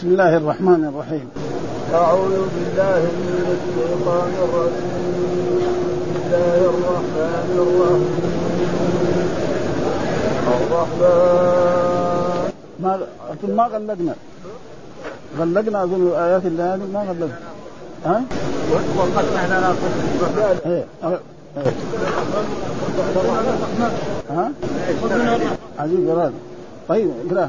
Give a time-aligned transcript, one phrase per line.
[0.00, 1.28] بسم الله الرحمن الرحيم
[1.94, 5.60] أعوذ بالله من الشيطان الرجيم
[6.00, 8.12] بسم الله الرحمن الرحيم
[10.56, 12.48] الرحمن
[12.80, 12.92] ما
[13.32, 14.14] أظن ما غلقنا
[15.38, 17.38] غلقنا أظن الآيات اللي هذه ما غلقنا
[18.06, 18.16] ها؟
[20.66, 21.20] إيه إيه.
[24.30, 24.46] ها؟
[25.78, 26.32] عزيز جلال
[26.88, 27.48] طيب اقرأ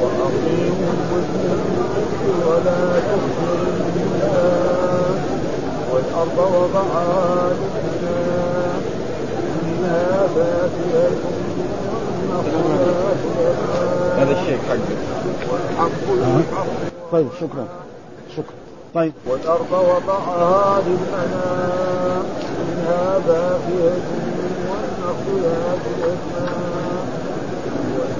[0.00, 1.44] وأقيموا الوزن
[2.46, 2.78] ولا
[3.90, 5.14] الميزان
[5.92, 8.84] والأرض وضعها للناس
[9.64, 11.10] منها فاكهة
[14.18, 14.78] هذا الشيء حقه.
[15.50, 16.66] والحق الحق
[17.12, 17.64] طيب شكرا.
[18.36, 18.54] شكرا.
[18.94, 19.12] طيب.
[19.26, 22.24] والأرض وضعها للأنام
[22.68, 23.94] منها باقية
[24.70, 25.84] والنخل ذات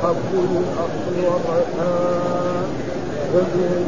[0.03, 2.67] والحب للأصل والريحان
[3.33, 3.85] فبأي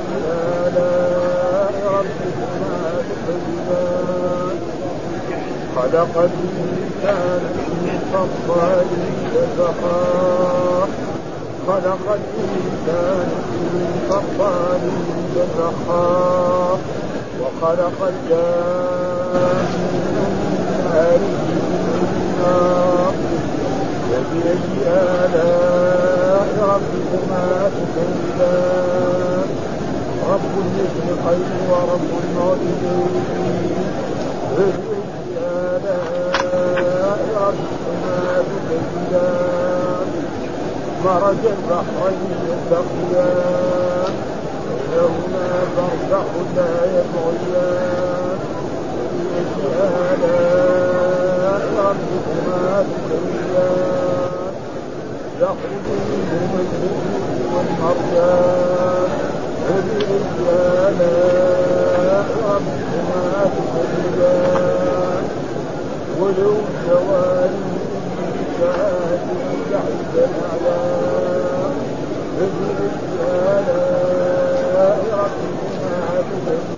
[0.66, 4.56] آلاء ربكما تكذبان
[5.76, 7.40] خلق الإنسان
[7.82, 8.86] من صلصال
[9.34, 10.88] كالفخار
[11.68, 13.28] خلق الإنسان
[13.74, 14.80] من صلصال
[15.34, 16.78] كالفخار
[17.40, 19.66] وخلق الجان
[20.92, 21.20] من
[22.42, 23.31] نار.
[24.12, 29.48] فبأي آلاء ربكما تكذبان
[30.32, 33.86] رب المشرقين ورب المغربين
[34.56, 35.02] فبأي
[35.72, 40.08] آلاء ربكما تكذبان
[41.04, 44.14] مرج البحرين يلتقيان
[44.92, 48.38] بينهما برزخ لا يبغيان
[48.94, 49.66] فبأي
[50.12, 51.21] آلاء
[51.60, 54.54] ربكما تكذبان
[55.40, 59.10] يخرج منهما اللؤلؤ والمرجان
[60.88, 63.24] آلاء ربكما
[63.56, 65.24] تكذبان
[66.20, 67.52] ولو الجوار
[68.60, 69.24] كانت
[69.72, 71.74] تحت الأعلام
[73.58, 76.76] آلاء ربكما تكذبان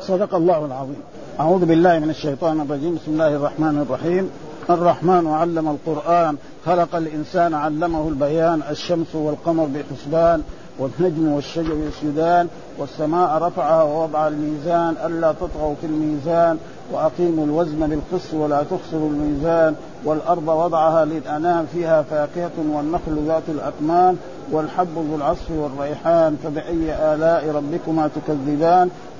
[0.00, 1.02] صدق الله العظيم.
[1.40, 2.94] أعوذ بالله من الشيطان الرجيم.
[2.94, 4.30] بسم الله الرحمن الرحيم.
[4.70, 10.42] الرحمن علم القرآن خلق الإنسان علمه البيان الشمس والقمر بحسبان
[10.78, 12.48] والنجم والشجر يسجدان
[12.78, 16.58] والسماء رفعها ووضع الميزان ألا تطغوا في الميزان
[16.92, 24.16] وأقيموا الوزن بالقسط ولا تخسروا الميزان والأرض وضعها للأنام فيها فاكهة والنخل ذات الأكمام
[24.52, 28.90] والحب ذو العصف والريحان فبأي آلاء ربكما تكذبان؟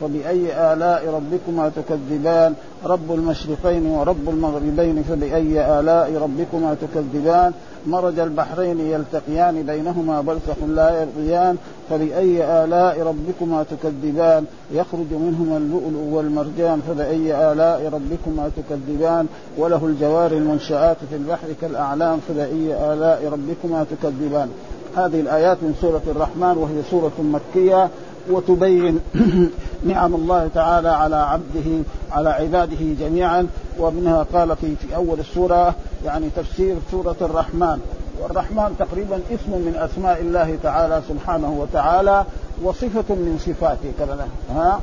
[0.00, 2.54] فبأي آلاء ربكما تكذبان.
[2.84, 7.52] رب المشرقين ورب المغربين فبأي آلاء ربكما تكذبان.
[7.86, 11.56] مرج البحرين يلتقيان بينهما برزخ لا يبغيان.
[11.90, 14.44] فبأي آلاء ربكما تكذبان.
[14.72, 19.26] يخرج منهما اللؤلؤ والمرجان فبأي آلاء ربكما تكذبان.
[19.58, 24.48] وله الجوار المنشآت في البحر كالأعلام فبأي آلاء ربكما تكذبان.
[24.96, 27.88] هذه الآيات من سورة الرحمن وهي سورة مكية.
[28.30, 29.00] وتبين
[29.84, 33.46] نعم الله تعالى على عبده على عباده جميعا.
[33.78, 35.74] ومنها قال في في أول السورة
[36.04, 37.80] يعني تفسير سورة الرحمن.
[38.22, 42.24] والرحمن تقريبا اسم من أسماء الله تعالى سبحانه وتعالى
[42.62, 44.28] وصفة من صفاته كذا.
[44.50, 44.80] ها؟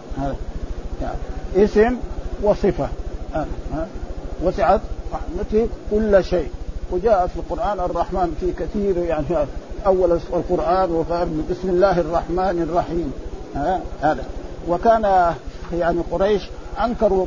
[1.02, 1.18] يعني
[1.56, 1.98] اسم
[2.44, 2.88] وصفة.
[3.34, 3.88] ها؟ ها؟
[4.44, 4.82] وسعت
[5.14, 6.50] رحمته كل شيء.
[6.92, 9.26] وجاء في القرآن الرحمن في كثير يعني
[9.86, 13.14] أول القرآن وقال بسم الله الرحمن الرحيم.
[13.56, 14.24] ها؟ هذا.
[14.68, 15.34] وكان
[15.74, 16.42] يعني قريش
[16.84, 17.26] أنكروا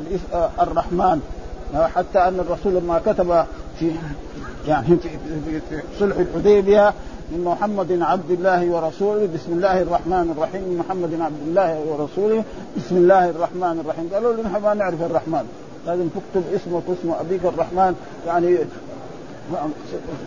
[0.61, 1.21] الرحمن
[1.75, 3.45] حتى أن الرسول لما كتب
[3.79, 3.93] في
[4.69, 5.09] يعني في
[5.99, 6.93] صلح الحديبية
[7.33, 12.45] من محمد عبد الله ورسوله بسم الله الرحمن الرحيم من محمد عبد الله ورسوله
[12.77, 14.11] بسم الله الرحمن الرحيم.
[14.15, 15.45] قالوا له نحن ما نعرف الرحمن.
[15.87, 17.95] لازم تكتب اسمك واسم أبيك الرحمن.
[18.27, 18.59] يعني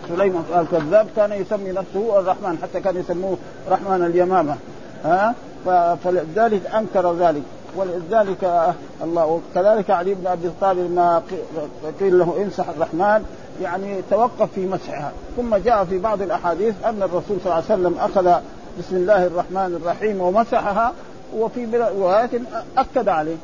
[0.10, 3.38] سليمان الكذاب كان يسمي نفسه الرحمن حتى كان يسموه
[3.70, 4.56] رحمن اليمامة.
[5.06, 5.36] ها؟
[6.04, 7.44] فلذلك أنكر ذلك.
[7.76, 8.74] ولذلك
[9.04, 11.22] الله كذلك علي بن أبي طالب ما
[12.00, 13.26] قيل له امسح الرحمن
[13.62, 15.12] يعني توقف في مسحها.
[15.38, 18.42] ثم جاء في بعض الأحاديث أن الرسول صلى الله عليه وسلم أخذ
[18.80, 20.94] بسم الله الرحمن الرحيم ومسحها
[21.36, 21.68] وفي
[21.98, 22.30] روايات
[22.78, 23.36] أكد عليه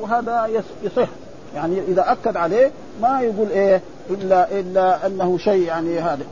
[0.00, 0.48] وهذا
[0.82, 1.08] يصح.
[1.54, 2.70] يعني إذا أكد عليه
[3.02, 3.80] ما يقول إيه
[4.10, 6.24] إلا إلا أنه شيء يعني هذا.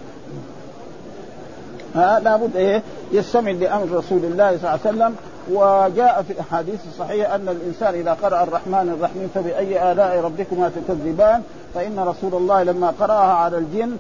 [1.94, 2.82] ها لابد إيه
[3.12, 5.14] يستمع لأمر رسول الله صلى الله عليه وسلم.
[5.52, 11.42] وجاء في الاحاديث الصحيحه أن الإنسان إذا قرأ الرحمن الرحيم فبأي آلاء ربكما تكذبان؟
[11.74, 13.96] فإن رسول الله لما قرأها على الجن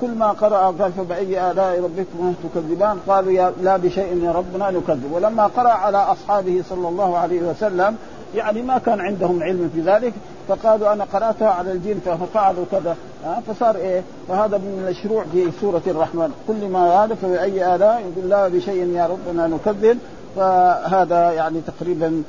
[0.00, 5.12] كل ما قرأ قال فبأي آلاء ربكما تكذبان؟ قالوا يا لا بشيء يا ربنا نكذب.
[5.12, 7.96] ولما قرأ على أصحابه صلى الله عليه وسلم
[8.34, 10.12] يعني ما كان عندهم علم في ذلك
[10.48, 12.96] فقالوا أنا قرأتها على الجن ففعلوا كذا.
[13.46, 16.32] فصار إيه؟ فهذا من المشروع في سورة الرحمن.
[16.48, 19.98] كل ما هذا فباي آلاء يقول لا بشيء يا ربنا نكذب.
[20.36, 22.22] فهذا يعني تقريبا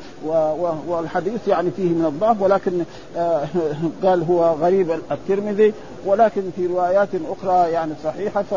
[0.88, 2.84] والحديث يعني فيه من الضعف ولكن
[3.18, 3.46] آه،
[4.04, 5.74] قال هو غريب الترمذي
[6.06, 8.54] ولكن في روايات أخرى يعني صحيحة ف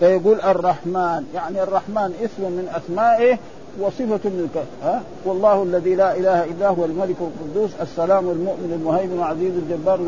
[0.00, 3.38] فيقول الرحمن يعني الرحمن اسم من أسمائه
[3.80, 9.52] وصفة من ها؟ والله الذي لا إله إلا هو الملك القدوس السلام المؤمن المهيمن العزيز
[9.54, 10.00] الجبار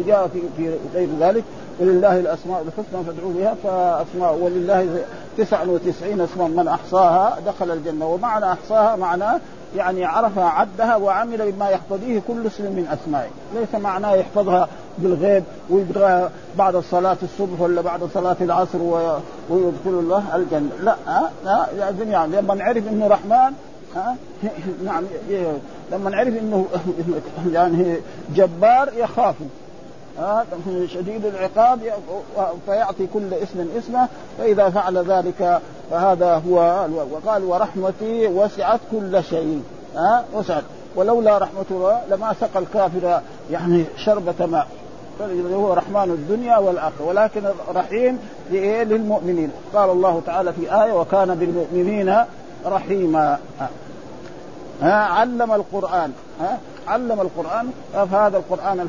[0.00, 1.44] وجاء في في غير ذلك.
[1.80, 5.04] ولله الأسماء الحسنى فادعوا بها فأسماء ولله
[5.38, 8.06] 99 اسما من أحصاها دخل الجنة.
[8.06, 9.40] ومعنى أحصاها معناه
[9.76, 16.30] يعني عرفها عدها وعمل بما يقتضيه كل اسم من أسمائه، ليس معناه يحفظها بالغيب ويبغى
[16.58, 18.78] بعد صلاة الصبح ولا بعد صلاة العصر
[19.50, 20.96] ويدخل الله الجنة، لا
[21.44, 23.52] لا لازم يعني لما نعرف إنه رحمن
[23.96, 24.16] ها
[24.86, 25.04] نعم
[25.92, 26.66] لما نعرف إنه
[27.52, 27.96] يعني
[28.34, 29.46] جبار يخافه
[30.18, 30.44] ها
[30.86, 31.80] شديد العقاب
[32.66, 34.08] فيعطي كل اسم اسمه
[34.38, 35.60] فإذا فعل ذلك
[35.90, 39.62] فهذا هو وقال ورحمتي وسعت كل شيء
[39.96, 40.62] ها وسعت.
[40.96, 43.20] ولولا رحمة الله لما سقى الكافر
[43.50, 44.66] يعني شربة ماء.
[45.54, 47.04] هو رحمن الدنيا والآخرة.
[47.04, 47.42] ولكن
[47.74, 48.18] رحيم
[48.50, 49.50] للمؤمنين.
[49.74, 52.16] قال الله تعالى في آية وكان بالمؤمنين
[52.66, 53.38] رحيما.
[54.82, 56.12] ها؟ علم القرآن.
[56.40, 56.58] ها؟
[56.88, 57.70] علم القرآن.
[57.92, 58.88] فهذا القرآن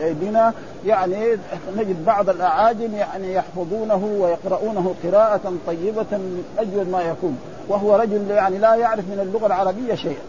[0.00, 0.52] بنا
[0.86, 1.38] يعني
[1.76, 7.38] نجد بعض الأعاجم يعني يحفظونه ويقرؤونه قراءة طيبة من أجود ما يكون.
[7.68, 10.22] وهو رجل يعني لا يعرف من اللغة العربية شيئا.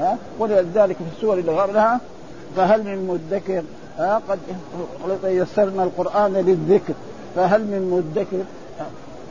[0.00, 2.00] ها؟ ولذلك في السور اللي قبلها
[2.56, 3.62] فهل من مدكر
[3.98, 4.38] قد
[5.24, 6.94] يسرنا القرآن للذكر
[7.36, 8.44] فهل من مدكر؟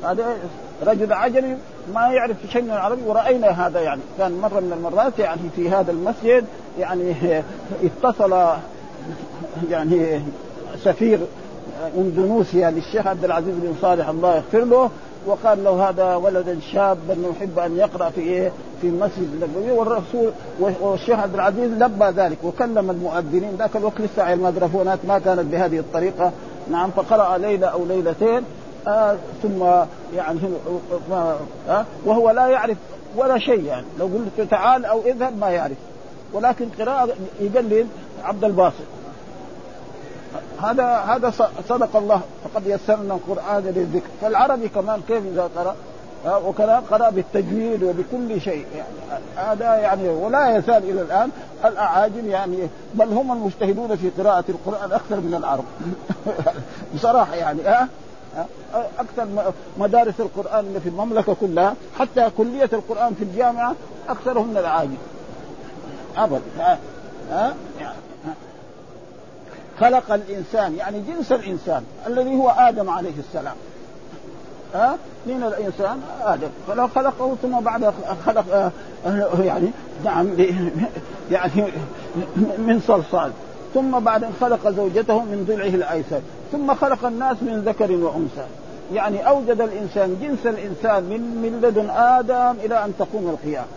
[0.03, 0.37] هذا
[0.83, 1.57] رجل عجمي
[1.93, 4.01] ما يعرف شيء من العربي ورأينا هذا يعني.
[4.17, 6.45] كان مرة من المرات يعني في هذا المسجد
[6.79, 7.13] يعني
[7.83, 8.55] اتصل
[9.69, 10.21] يعني
[10.83, 11.19] سفير
[11.97, 14.89] اندونيسيا للشيخ عبد العزيز بن صالح الله يغفر له
[15.25, 18.51] وقال له هذا ولدا شابا يحب أن يقرأ في إيه؟
[18.81, 24.99] في المسجد النبوي والرسول والشيخ عبد العزيز لبى ذلك وكلم المؤذنين ذاك الوقت لسه الميكروفونات
[25.07, 26.31] ما كانت بهذه الطريقة.
[26.71, 28.43] نعم فقرأ ليلة أو ليلتين
[28.87, 29.63] آه ثم
[30.15, 30.39] يعني
[31.69, 32.77] آه وهو لا يعرف
[33.17, 33.85] ولا شيء يعني.
[33.99, 35.77] لو قلت تعال أو اذهب ما يعرف.
[36.33, 37.09] ولكن قراءة
[37.41, 37.87] يقلد
[38.23, 39.00] عبد الباسط.
[40.61, 41.33] هذا هذا
[41.69, 44.07] صدق الله فقد يسرنا القرآن للذكر.
[44.21, 45.75] فالعربي كمان كيف إذا قرأ؟
[46.45, 48.65] وكذا قرأ بالتجويد وبكل شيء.
[48.75, 51.29] يعني هذا يعني ولا يزال إلى الآن
[51.65, 52.57] الأعاجم يعني
[52.93, 55.63] بل هم المجتهدون في قراءة القرآن أكثر من العرب.
[56.95, 57.87] بصراحة يعني ها؟
[58.99, 59.27] أكثر
[59.77, 63.75] مدارس القرآن اللي في المملكة كلها حتى كلية القرآن في الجامعة
[64.09, 64.97] أكثرهم من العاجم
[66.17, 66.77] ابدا ها؟
[67.31, 67.53] ها؟
[69.81, 73.55] خلق الإنسان يعني جنس الإنسان الذي هو آدم عليه السلام.
[74.75, 76.47] ها؟ من الإنسان؟ آدم.
[76.67, 77.93] فلو خلقه ثم بعد
[78.25, 78.71] خلق
[79.43, 79.71] يعني
[80.05, 80.27] نعم
[81.31, 81.63] يعني
[82.57, 83.31] من صلصال.
[83.73, 86.21] ثم بعد خلق زوجته من ضلعه الأيسر.
[86.51, 88.45] ثم خلق الناس من ذكر وأنثى.
[88.93, 93.67] يعني أوجد الإنسان جنس الإنسان من من لدن آدم إلى أن تقوم القيامة.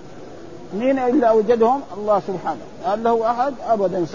[0.75, 2.61] مين إلا أوجدهم؟ الله سبحانه.
[2.84, 4.06] هل له أحد؟ أبدا.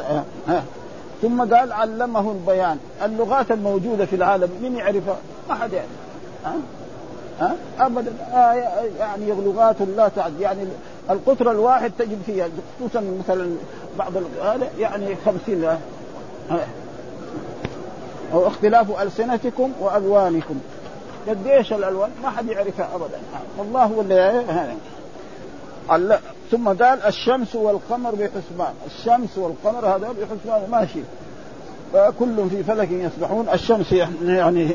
[1.21, 2.77] ثم قال علمه البيان.
[3.03, 5.17] اللغات الموجودة في العالم من يعرفها
[5.49, 5.89] ما حد يعرف.
[6.45, 6.55] ها؟
[7.39, 8.13] ها؟ ابدا.
[8.33, 8.53] آه
[8.99, 10.39] يعني لغات لا تعد.
[10.39, 10.63] يعني
[11.09, 12.47] القطر الواحد تجد فيها
[12.79, 13.51] خصوصا مثلا
[13.99, 14.11] بعض
[14.43, 15.65] هذا يعني خمسين
[18.33, 20.59] أو اختلاف ألسنتكم وألوانكم.
[21.27, 23.19] قديش الألوان؟ ما حد يعرفها أبدا.
[23.57, 24.43] والله هو اللي
[26.51, 28.74] ثم قال الشمس والقمر بحسبان.
[28.86, 31.00] الشمس والقمر هذا بحسبان ماشي.
[31.94, 33.50] فكل في فلك يسبحون.
[33.53, 33.91] الشمس
[34.24, 34.70] يعني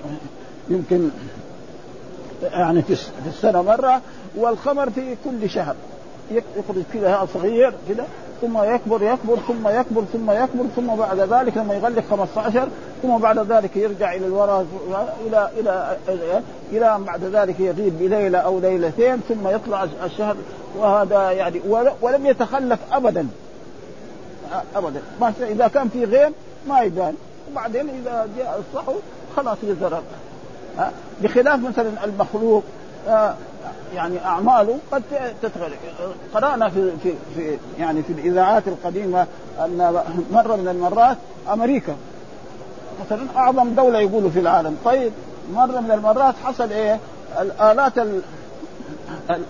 [0.68, 1.08] يمكن
[2.42, 4.00] يعني في السنة مرة
[4.36, 5.74] والقمر في كل شهر.
[6.30, 8.06] يخرج كذا صغير كذا
[8.40, 12.68] ثم يكبر يكبر ثم يكبر ثم يكبر ثم بعد ذلك لما يغلق 15
[13.02, 14.66] ثم بعد ذلك يرجع إلى الوراء
[15.26, 15.96] إلى إلى
[16.72, 20.36] إلى بعد ذلك يغيب بليلة أو ليلتين ثم يطلع الشهر
[20.78, 21.60] وهذا يعني
[22.02, 23.26] ولم يتخلف ابدا.
[24.76, 25.02] ابدا.
[25.20, 26.32] ما إذا كان في غيم
[26.68, 27.14] ما يبان
[27.52, 28.94] وبعدين إذا جاء الصحو
[29.36, 30.02] خلاص يزرق
[31.22, 32.62] بخلاف مثلا المخلوق
[33.94, 35.02] يعني أعماله قد
[35.42, 35.78] تتغير.
[36.34, 39.26] قرأنا في في في يعني في الإذاعات القديمة
[39.58, 40.02] أن
[40.32, 41.16] مرة من المرات
[41.52, 41.96] أمريكا
[43.06, 44.76] مثلا أعظم دولة يقولوا في العالم.
[44.84, 45.12] طيب
[45.52, 46.98] مرة من المرات حصل إيه؟
[47.40, 47.92] الآلات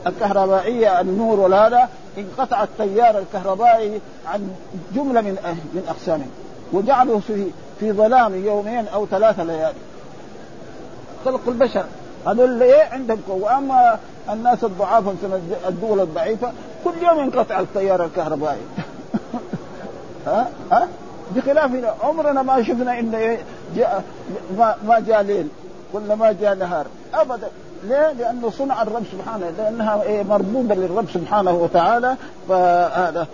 [0.06, 1.88] الكهربائية النور وهذا
[2.18, 4.48] انقطع التيار الكهربائي عن
[4.94, 5.32] جملة من
[5.74, 6.26] من أقسامه
[6.72, 7.50] وجعلوا في
[7.80, 9.74] في ظلام يومين أو ثلاثة ليالي.
[11.24, 11.84] خلق البشر.
[12.26, 13.98] هذول إيه عندهم قوة؟ وأما
[14.30, 16.52] الناس الضعاف مثل الدول الضعيفة
[16.84, 18.60] كل يوم ينقطع التيار الكهربائي.
[20.26, 20.88] ها؟ ها؟
[21.36, 21.70] بخلاف
[22.02, 23.38] عمرنا ما شفنا إنه إيه
[23.76, 24.04] جاء
[24.58, 25.48] ما جاء ليل
[25.92, 26.86] ولا ما جاء نهار.
[27.14, 27.48] ابدا.
[27.88, 32.16] ليه؟ لأنه صنع الرب سبحانه لأنها إيه مربوبة للرب سبحانه وتعالى
[32.48, 33.26] فهذا.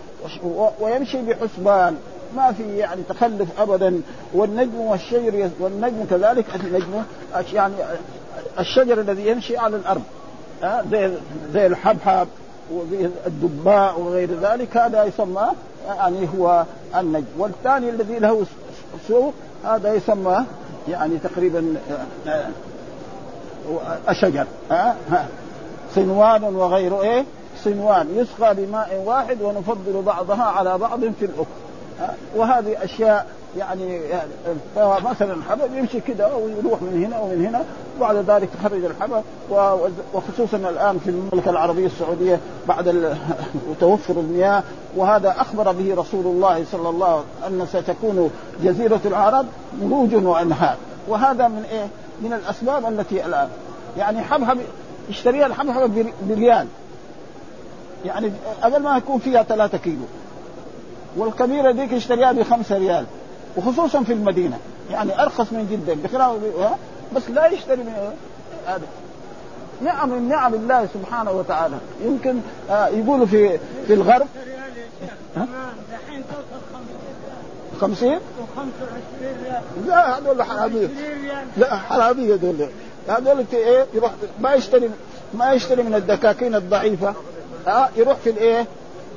[0.80, 1.97] ويمشي بحسبان.
[2.37, 4.00] ما في يعني تخلف ابدا.
[4.35, 7.02] والنجم والشجر والنجم كذلك النجم
[7.52, 7.75] يعني
[8.59, 10.02] الشجر الذي يمشي على الأرض.
[10.90, 11.11] زي
[11.52, 12.28] زي الحبحب
[12.73, 15.49] وزي الدباء وغير ذلك هذا يسمى
[15.88, 16.64] يعني هو
[16.97, 17.26] النجم.
[17.38, 18.47] والثاني الذي له
[19.09, 20.45] سوق هذا يسمى
[20.88, 21.75] يعني تقريبا
[24.08, 24.96] الشجر ها؟
[25.94, 27.24] صنوان وغير إيه؟
[27.64, 28.06] صنوان.
[28.16, 31.46] يسقى بماء واحد ونفضل بعضها على بعض في الآخر
[32.36, 33.26] وهذه أشياء
[33.56, 34.00] يعني
[35.04, 37.64] مثلا الحبب يمشي كده ويروح من هنا ومن هنا
[37.96, 39.22] وبعد ذلك تخرج الحبب
[40.14, 43.16] وخصوصا الآن في المملكة العربية السعودية بعد
[43.80, 44.62] توفر المياه
[44.96, 48.30] وهذا أخبر به رسول الله صلى الله عليه وسلم أن ستكون
[48.62, 49.46] جزيرة العرب
[49.82, 50.76] مروج وأنهار.
[51.08, 51.86] وهذا من إيه؟
[52.20, 53.48] من الأسباب التي الآن.
[53.98, 54.58] يعني حبحب
[55.08, 56.66] اشتريها الحبحب بريال.
[58.04, 60.04] يعني قبل ما يكون فيها ثلاثة كيلو.
[61.16, 63.06] والكبيرة ديك اشتريها بخمسة ريال.
[63.56, 64.58] وخصوصا في المدينة.
[64.90, 66.02] يعني أرخص من جدا.
[66.02, 66.36] بخلاف
[67.14, 68.12] بس لا يشتري من
[68.66, 68.86] هذا.
[69.82, 71.76] نعم من نعم الله سبحانه وتعالى.
[72.04, 74.26] يمكن آه يقولوا في في الغرب.
[75.34, 76.69] توصل
[77.80, 78.20] 50
[79.87, 80.88] لا هذول حرامية.
[81.56, 82.68] لا حرامية هذول.
[83.08, 84.90] هذول إيه؟ يروح ما يشتري
[85.34, 87.14] ما يشتري من الدكاكين الضعيفة.
[87.66, 88.66] ها آه يروح في الإيه؟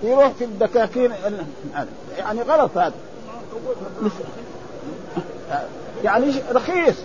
[0.03, 1.12] يروح في الدكاكين
[2.17, 2.93] يعني غلط هذا.
[6.03, 6.96] يعني رخيص.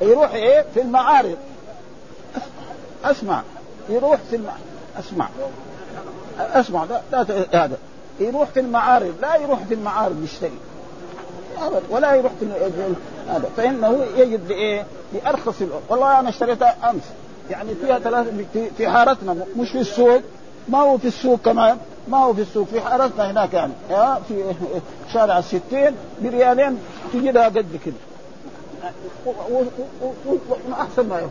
[0.00, 1.36] يروح إيه؟ في المعارض.
[3.04, 3.42] أسمع.
[3.88, 4.46] يروح في الم...
[4.98, 5.28] أسمع.
[6.38, 7.76] أسمع لا هذا.
[8.20, 10.58] يروح في المعارض لا يروح في المعارض يشتري.
[11.90, 12.46] ولا يروح في
[13.28, 13.48] هذا.
[13.56, 15.54] فإنه يجد بايه؟ بارخص
[15.88, 17.02] والله أنا اشتريتها أمس.
[17.50, 18.26] يعني فيها ثلاث
[18.76, 20.20] في حارتنا مش في السوق.
[20.68, 21.78] ما هو في السوق كمان.
[22.08, 23.72] ما هو في السوق في حارتنا هناك يعني.
[24.28, 24.54] في
[25.12, 26.78] شارع الستين بريالين
[27.12, 27.94] تجدها قد كده.
[30.72, 31.30] احسن ما يكون.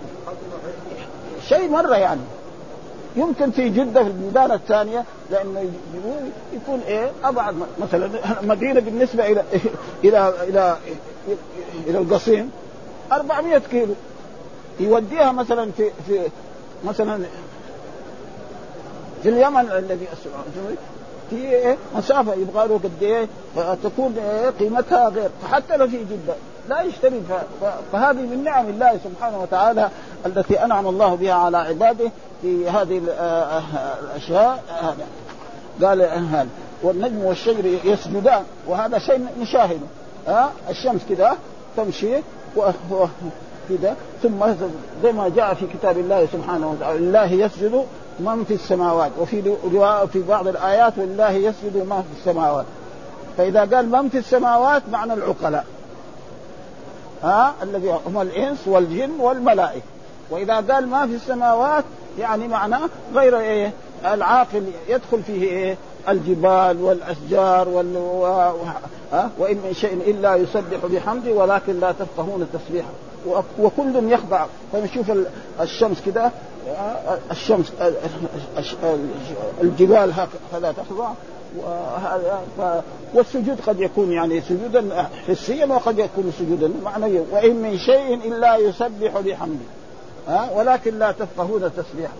[1.48, 2.22] شيء مرة يعني.
[3.20, 5.72] يمكن في جدة في البلدان الثانية لأنه
[6.54, 8.10] يكون إيه؟ أبعد مثلا
[8.42, 9.44] مدينة بالنسبة إلى
[10.04, 10.78] إلى إلى
[11.88, 12.52] إلى القصيم
[13.12, 13.94] 400 كيلو.
[14.80, 16.20] يوديها مثلا في في
[16.86, 17.20] مثلا
[19.24, 20.08] في اليمن الذي
[21.30, 23.28] في إيه؟ مسافة يبغى له قد إيه؟
[23.84, 25.30] تكون إيه؟ قيمتها غير.
[25.52, 26.34] حتى لو في جدة
[26.70, 27.22] لا يشتري.
[27.92, 29.90] فهذه من نعم الله سبحانه وتعالى
[30.26, 32.12] التي أنعم الله بها على عباده.
[32.42, 33.02] في هذه
[34.04, 35.08] الاشياء هذا.
[35.88, 36.48] قال هذا.
[36.84, 39.88] والنجم والشجر يسجدان وهذا شيء نشاهده
[40.28, 41.38] ها الشمس كذا
[41.78, 42.16] تمشي
[43.70, 43.96] كذا.
[44.24, 44.54] ثم
[45.04, 47.86] زي ما جاء في كتاب الله سبحانه وتعالى لله يسجد
[48.20, 49.12] من في السماوات.
[49.20, 49.56] وفي
[50.14, 52.66] في بعض الآيات ولله يسجد من في السماوات.
[53.38, 55.66] فإذا قال من في السماوات معنى العقلاء.
[57.24, 59.86] ها الذي هم الإنس والجن والملائكة.
[60.30, 61.84] وإذا قال ما في السماوات
[62.20, 63.72] يعني معناه غير إيه
[64.06, 65.78] العاقل يدخل فيه إيه
[66.10, 68.26] الجبال والأشجار وال و...
[69.14, 72.90] ها؟ وإن من شيء إلا يسبح بحمده ولكن لا تفقهون تسبيحه
[73.60, 74.46] وكل يخضع.
[74.74, 75.12] فنشوف
[75.62, 76.32] الشمس كده.
[77.32, 77.72] الشمس
[79.62, 81.10] الجبال هكذا تخضع.
[83.14, 87.24] والسجود قد يكون يعني سجودا حسيا وقد يكون سجودا معنويا.
[87.32, 89.66] وإن من شيء إلا يسبح بحمده.
[90.30, 92.14] ها؟ ولكن لا تفقهون تسبيحه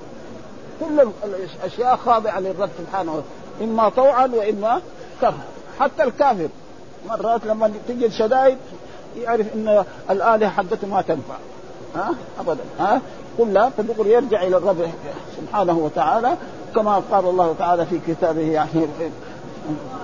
[0.80, 3.24] كل الأشياء خاضعة للرب سبحانه
[3.62, 4.82] إما طوعا وإما
[5.22, 5.44] كرها
[5.80, 6.48] حتى الكافر.
[7.10, 8.58] مرات لما تجي الشدائد
[9.18, 11.36] يعرف إن الآلهة حقته ما تنفع.
[11.96, 12.64] ها؟ ابدا.
[12.80, 13.02] ها؟
[13.38, 14.90] كلها فدغري يرجع إلى الرب
[15.38, 16.30] سبحانه وتعالى
[16.76, 18.88] كما قال الله تعالى في كتابه يعني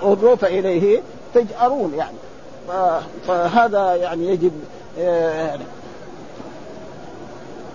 [0.02, 1.00] الروف إليه
[1.34, 2.16] تجأرون يعني.
[3.28, 4.52] فهذا يعني يجب
[4.98, 5.64] يعني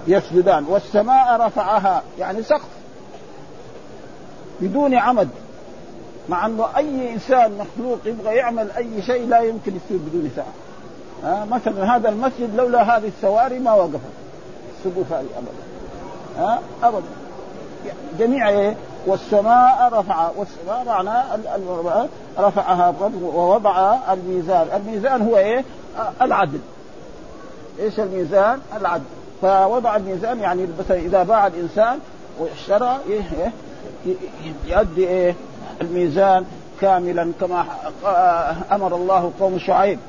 [0.08, 2.70] يسجدان والسماء رفعها يعني سقف.
[4.62, 5.29] بدون عمد.
[6.29, 10.46] مع انه أي إنسان مخلوق يبغى يعمل أي شيء لا يمكن يصير بدون سقف
[11.24, 14.00] ها مثلا هذا المسجد لولا هذه السواري ما وقفت.
[14.77, 15.63] السقوف هذه ابدا.
[16.38, 17.08] ها ابدا.
[18.20, 21.24] جميع إيه؟ والسماء رفع والسماء معناه
[22.39, 24.67] رفعها ووضع الميزان.
[24.75, 25.63] الميزان هو إيه؟
[26.22, 26.60] العدل.
[27.79, 29.03] إيش الميزان؟ العدل.
[29.41, 32.00] فوضع الميزان يعني مثلا إذا باع الإنسان
[32.39, 33.51] واشترى إيه
[34.67, 35.36] يؤدي إيه
[35.81, 36.45] الميزان
[36.81, 37.65] كاملا كما
[38.71, 40.00] أمر الله قوم شعيب.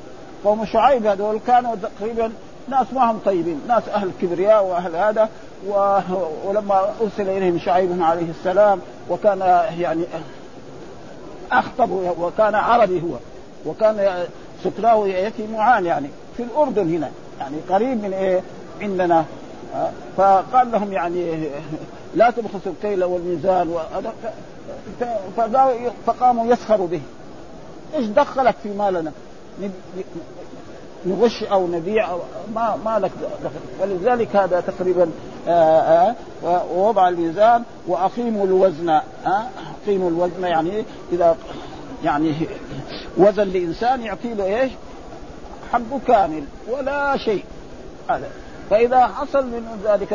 [0.45, 2.31] قوم شعيب هذول كانوا تقريبا
[2.67, 5.29] ناس ما هم طيبين ناس أهل كبرياء وأهل هذا.
[5.67, 5.99] و...
[6.45, 9.39] ولما أرسل إليهم شعيب عليه السلام وكان
[9.79, 10.03] يعني
[11.51, 13.17] أخطب وكان عربي هو
[13.65, 14.25] وكان
[14.63, 17.09] سكناه يأتي معان يعني في الأردن هنا
[17.39, 18.41] يعني قريب من إيه
[18.81, 19.25] عندنا
[20.17, 21.47] فقال لهم يعني
[22.15, 23.77] لا تبخسوا الكيل والميزان
[26.05, 27.01] فقاموا يسخروا به.
[27.95, 29.11] إيش دخلك في مالنا؟
[31.05, 32.19] نغش أو نبيع أو
[32.55, 33.11] ما ما لك
[33.43, 33.53] دخل.
[33.81, 35.11] ولذلك هذا تقريبا
[35.47, 38.99] آآ آآ ووضع الميزان وأقيموا الوزن
[39.85, 41.37] أقيموا الوزن يعني إذا
[42.03, 42.33] يعني
[43.17, 44.71] وزن لإنسان يعطي له إيش؟
[45.71, 47.43] حقه كامل ولا شيء.
[48.09, 48.29] هذا.
[48.73, 50.13] فإذا حصل من ذلك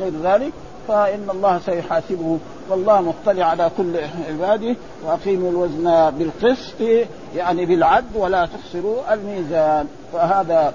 [0.00, 0.52] غير ذلك
[0.88, 2.38] فإن الله سيحاسبه.
[2.70, 3.96] والله مطلع على كل
[4.28, 9.86] عباده وأقيموا الوزن بالقسط يعني بالعد ولا تخسروا الميزان.
[10.12, 10.72] فهذا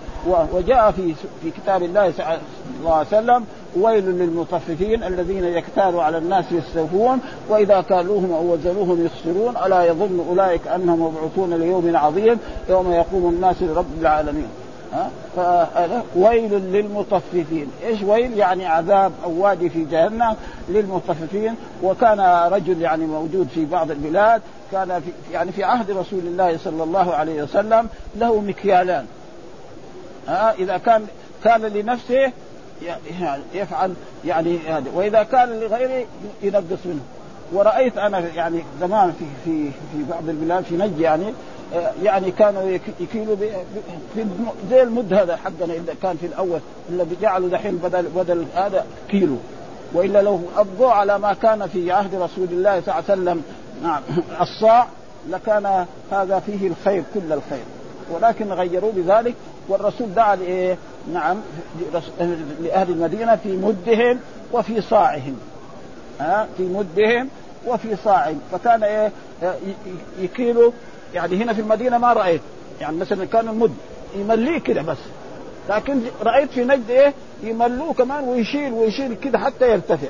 [0.54, 2.38] وجاء في في كتاب الله صلى
[2.80, 3.46] الله عليه وسلم
[3.78, 10.68] ويل للمطففين الذين يكتالوا على الناس يستوفون وإذا كالوهم أو وزنوهم يخسرون ألا يظن أولئك
[10.68, 14.48] أنهم مبعوثون ليوم عظيم يوم يقوم الناس لرب العالمين.
[14.94, 15.12] ها؟
[16.16, 17.72] ويل للمطففين.
[17.86, 20.36] إيش ويل؟ يعني عذاب أو وادي في جهنم
[20.70, 21.56] للمطففين.
[21.84, 22.20] وكان
[22.52, 27.16] رجل يعني موجود في بعض البلاد كان في يعني في عهد رسول الله صلى الله
[27.16, 29.06] عليه وسلم له مكيالان.
[30.28, 31.06] ها؟ إذا كان
[31.44, 32.32] كان لنفسه
[33.54, 33.94] يفعل
[34.26, 34.92] يعني هذا.
[34.94, 36.06] وإذا كان لغيره
[36.44, 37.02] ينقص منه.
[37.52, 41.34] ورأيت أنا يعني زمان في في في بعض البلاد في نجد يعني
[42.04, 43.36] يعني كانوا يكيلوا
[44.70, 49.38] زي المد هذا حقنا اللي كان في الأول اللي جعلوا دحين بدل بدل هذا كيلو.
[49.94, 53.44] وإلا لو ابقوا على ما كان في عهد رسول الله صلى الله عليه وسلم
[53.84, 54.02] نعم
[54.42, 54.88] الصاع
[55.30, 57.64] لكان هذا فيه الخير كل الخير.
[58.12, 59.36] ولكن غيروا بذلك
[59.70, 60.78] والرسول دعا لإيه؟
[61.14, 61.38] نعم
[62.62, 64.20] لأهل المدينة في مدهم
[64.54, 65.38] وفي صاعهم.
[66.20, 67.30] ها في مدهم
[67.68, 68.40] وفي صاعهم.
[68.52, 69.12] فكان إيه؟
[70.20, 70.72] يكيلوا
[71.14, 72.42] يعني هنا في المدينة ما رأيت.
[72.82, 73.74] يعني مثلا كان المد
[74.16, 74.98] يمليه كده بس.
[75.70, 80.08] لكن رأيت في نجد إيه؟ يملوه كمان ويشيل ويشيل كده حتى يرتفع.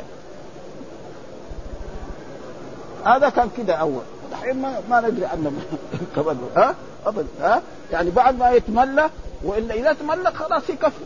[3.05, 4.01] هذا كان كده أول.
[4.31, 5.51] الحين ما, ما ندري عنه.
[6.15, 9.09] كمان ها؟ ابدا ها؟ يعني بعد ما يتملى
[9.43, 11.03] وإلا إذا تملك خلاص يكفي.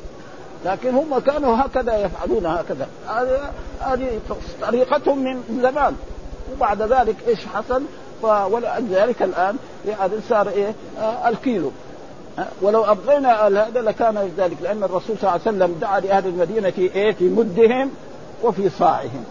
[0.65, 2.87] لكن هم كانوا هكذا يفعلون هكذا.
[3.81, 4.19] هذه
[4.61, 5.95] طريقتهم من زمان.
[6.53, 7.83] وبعد ذلك إيش حصل؟
[8.23, 9.55] ولذلك الآن
[9.87, 11.71] يعني صار إيه؟ آه الكيلو.
[12.39, 16.69] آه ولو أبغينا هذا لكان ذلك لأن الرسول صلى الله عليه وسلم دعا لأهل المدينة
[16.69, 17.89] في إيه؟ في مدهم
[18.43, 19.23] وفي صاعهم.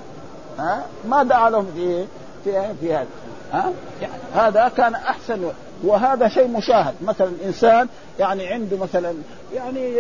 [0.59, 2.05] ها آه ما دعا لهم في إيه؟
[2.44, 3.07] في في هذا.
[3.53, 3.72] ها
[4.03, 5.38] يعني هذا كان أحسن
[5.85, 6.94] وهذا شيء مشاهد.
[7.03, 9.14] مثلا إنسان يعني عنده مثلا
[9.55, 9.94] يعني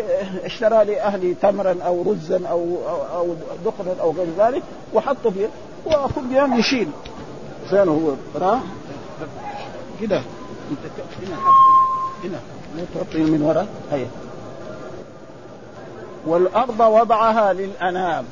[0.44, 4.62] اشترى لأهله تمرا أو رزا أو أو, أو دقرا أو غير ذلك
[4.94, 5.48] وحطه فيه
[5.86, 6.88] وكل يوم يشيل.
[7.70, 8.12] فين هو.
[8.40, 8.60] راح
[10.00, 10.22] كده.
[11.22, 11.36] هنا.
[12.24, 12.40] هنا.
[12.76, 14.06] مو تغطي من وراء هي
[16.26, 18.24] والأرض وضعها للأنام.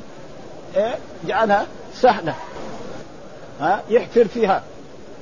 [0.77, 2.35] إيه؟ جعلها سهلة.
[3.61, 4.63] ها؟ يحفر فيها.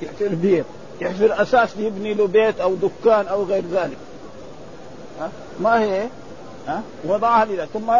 [0.02, 0.64] يحفر بيت.
[1.00, 3.98] يحفر أساس يبني له بيت أو دكان أو غير ذلك.
[5.20, 6.08] ها؟ ما هي؟
[6.68, 7.92] ها؟ وضعها لذلك ثم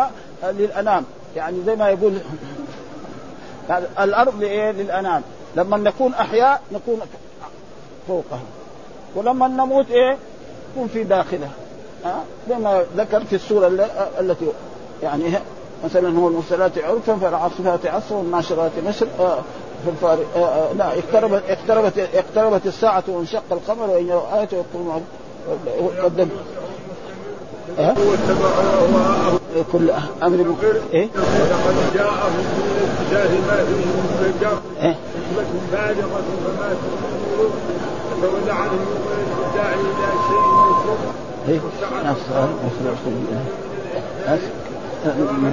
[0.43, 1.05] للأنام.
[1.37, 2.19] يعني زي ما يقول
[4.01, 5.23] الأرض لإيه؟ للأنام.
[5.57, 7.01] لما نكون أحياء نكون
[8.09, 8.41] فوقها
[9.15, 10.17] ولما نموت إيه
[10.73, 11.51] نكون في داخلها
[12.05, 13.89] ها زي ذكر في السوره
[14.21, 14.47] التي
[15.03, 15.25] يعني
[15.85, 19.39] مثلا هو المرسلات عرفا فالعاصفات عصرا والناشرات نشر آه
[19.85, 20.19] في الفار...
[20.37, 25.03] آه آه لا اقتربت اقتربت اقتربت الساعة وانشق القمر وإن آية يقول
[26.05, 26.29] قدم
[27.79, 27.95] أه؟
[29.73, 29.91] كل
[30.23, 30.55] أمر.
[30.93, 34.97] إيه؟ ولقد جاءهم من الاتجاه ما فيه مزدجر إيه؟
[38.23, 38.87] فولى عنهم
[39.47, 41.15] الداعي إلى شيء مكروه
[41.49, 41.61] إيه؟
[42.05, 42.23] نفس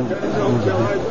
[0.09, 1.01] كأنهم جواد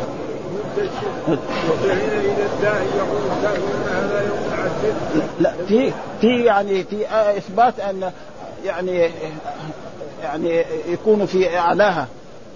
[0.52, 1.38] منتشر
[1.84, 4.94] وحين إلى الداعي يقول الكافرون هذا يوم عسير.
[5.40, 8.12] لا في في يعني في إثبات أن
[8.64, 9.10] يعني
[10.22, 12.06] يعني يكون في أعلاها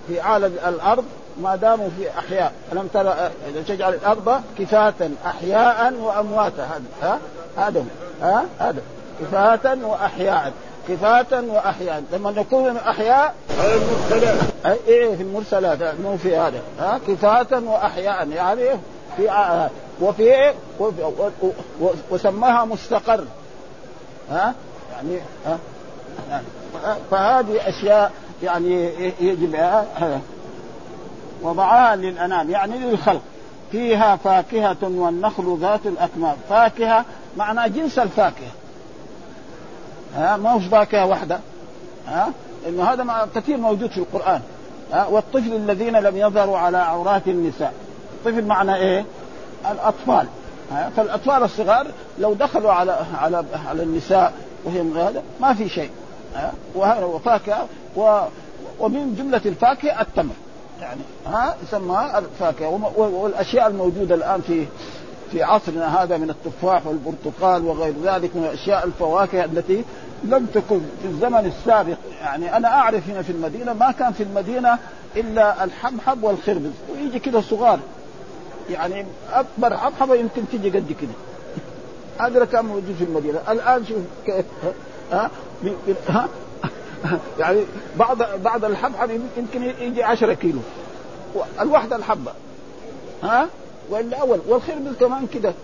[0.08, 1.04] في أعلى الأرض.
[1.42, 2.52] ما داموا في أحياء.
[2.72, 3.30] ألم ترى آه،
[3.68, 4.94] تجعل الأرض كفاة
[5.26, 6.62] أحياء وأمواتا.
[6.62, 7.18] هذا ها؟
[7.56, 7.84] هذا.
[8.22, 8.82] ها؟ هذا
[9.20, 10.52] كفاة وأحياء.
[10.88, 12.02] كفاة وأحياء.
[12.12, 14.38] لما نكون أحياء على المرسلات.
[14.66, 15.82] أي إيه في المرسلات.
[15.82, 18.28] مو في هذا ها؟ كفاة وأحياء.
[18.28, 18.62] يعني
[19.16, 19.70] في آه،
[20.00, 21.02] وفي وفي-
[21.80, 23.24] و- وسماها مستقر.
[24.30, 24.54] ها؟
[24.92, 25.58] يعني ها؟
[26.30, 26.42] ها.
[27.10, 29.54] فهذه أشياء يعني يجب
[31.42, 31.48] ها.
[31.48, 33.22] وضعها للأنام يعني للخلق.
[33.72, 36.36] فيها فاكهة والنخل ذات الأكمام.
[36.48, 37.04] فاكهة
[37.36, 38.50] معنى جنس الفاكهة.
[40.16, 41.40] ها ما هوش فاكهة واحدة.
[42.08, 42.32] ها
[42.68, 44.40] إنه هذا كثير موجود في القرآن.
[44.92, 47.72] ها والطفل الذين لم يظهروا على عورات النساء.
[48.14, 49.04] الطفل معنى إيه؟
[49.70, 50.26] الأطفال.
[50.72, 51.86] ها فالأطفال الصغار
[52.18, 54.32] لو دخلوا على على على النساء
[54.64, 55.90] وهم هذا ما في شيء.
[56.76, 58.20] وفاكهة و
[58.78, 60.34] ومن جملة الفاكهة التمر.
[60.80, 61.00] يعني.
[61.26, 62.68] ها يسمى الفاكهة.
[62.68, 64.66] وم- والأشياء الموجودة الآن في
[65.32, 69.84] في عصرنا هذا من التفاح والبرتقال وغير ذلك من الأشياء الفواكه التي
[70.24, 71.96] لم تكن في الزمن السابق.
[72.20, 74.78] يعني أنا أعرف هنا في المدينة ما كان في المدينة
[75.16, 76.70] إلا الحبحب والخربز.
[76.94, 77.78] ويجي كده صغار.
[78.70, 81.10] يعني أكبر حبحبه يمكن تجي قد كده.
[82.26, 83.38] هذا كان موجود في المدينة.
[83.48, 84.44] الآن شوف كيف
[85.12, 85.30] ها
[86.08, 86.28] ها
[87.40, 87.60] يعني
[87.96, 90.58] بعض بعض الحبحب يمكن يجي 10 كيلو.
[91.60, 92.32] الواحده الحبة.
[93.22, 93.48] ها؟
[93.90, 94.38] وإلا أول.
[94.48, 95.54] والخربز كمان كده.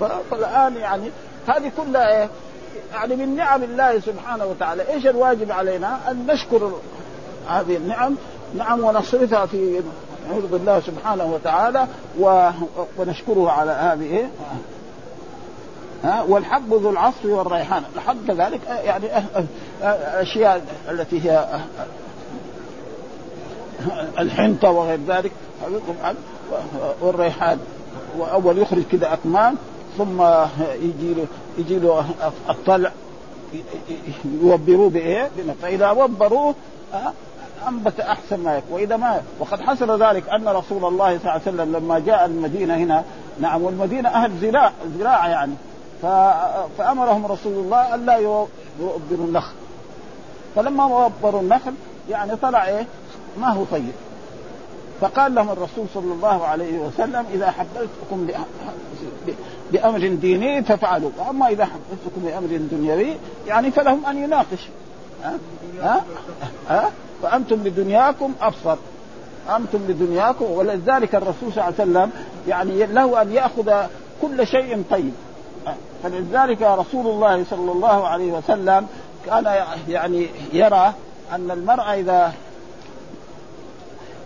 [0.00, 1.10] ف- فالآن يعني
[1.46, 2.28] هذه كلها إيه؟
[2.94, 4.88] يعني من نعم الله سبحانه وتعالى.
[4.88, 6.72] إيش الواجب علينا؟ أن نشكر
[7.48, 8.14] هذه النعم.
[8.58, 9.80] نعم ونصرفها في
[10.28, 11.86] نعوذ بالله سبحانه وتعالى
[12.20, 12.50] و...
[12.98, 14.02] ونشكره على هذه.
[14.16, 14.30] إيه؟
[16.04, 17.82] ها؟ والحب ذو العصف والريحان.
[17.96, 19.44] الحب كذلك يعني آه، آه،
[19.82, 21.46] الأشياء التي هي
[24.18, 25.32] الحنطة وغير ذلك
[27.00, 27.58] والريحان
[28.18, 29.56] وأول يخرج كده أكمام
[29.98, 30.22] ثم
[30.82, 31.26] يجي له
[31.58, 32.04] يجي له
[32.50, 32.90] الطلع
[34.42, 36.54] يوبروه بإيه؟ بما- فإذا وبروه
[36.94, 37.12] آه،
[37.68, 38.72] أنبت أحسن ما يكون.
[38.80, 42.74] وإذا ما وقد حصل ذلك أن رسول الله صلى الله عليه وسلم لما جاء المدينة
[42.76, 43.04] هنا
[43.40, 45.52] نعم والمدينة أهل زراعة زراعة يعني
[46.02, 48.48] ف- فأمرهم رسول الله ألا يو-
[48.80, 49.54] يوبروا النخل.
[50.56, 51.72] فلما وبروا النخل
[52.10, 52.86] يعني طلع إيه؟
[53.40, 53.92] ما هو طيب.
[55.00, 58.26] فقال لهم الرسول صلى الله عليه وسلم إذا حببتكم
[59.72, 63.16] بأمر ديني فافعلوا وأما إذا حببتكم بأمر دنيوي
[63.46, 64.68] يعني فلهم أن يناقش
[65.24, 65.38] ها؟
[65.82, 66.04] ها,
[66.68, 66.90] ها؟
[67.22, 68.76] فأنتم بدنياكم أبصر
[69.56, 72.10] أنتم بدنياكم ولذلك الرسول صلى الله عليه وسلم
[72.48, 73.86] يعني له أن يأخذ
[74.22, 75.12] كل شيء طيب.
[76.02, 78.86] فلذلك رسول الله صلى الله عليه وسلم
[79.26, 80.92] كان يعني يرى
[81.32, 82.32] أن المرأة إذا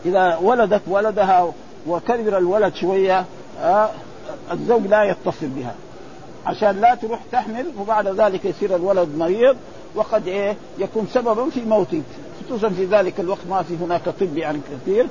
[0.04, 1.52] إذا ولدت ولدها
[1.86, 3.24] وكبر الولد شوية
[3.62, 3.90] آه،
[4.52, 5.74] الزوج لا يتصل بها.
[6.46, 9.56] عشان لا تروح تحمل وبعد ذلك يصير الولد مريض
[9.94, 12.02] وقد إيه يكون سببا في موته.
[12.46, 15.06] خصوصا في ذلك الوقت ما في هناك طب يعني كثير.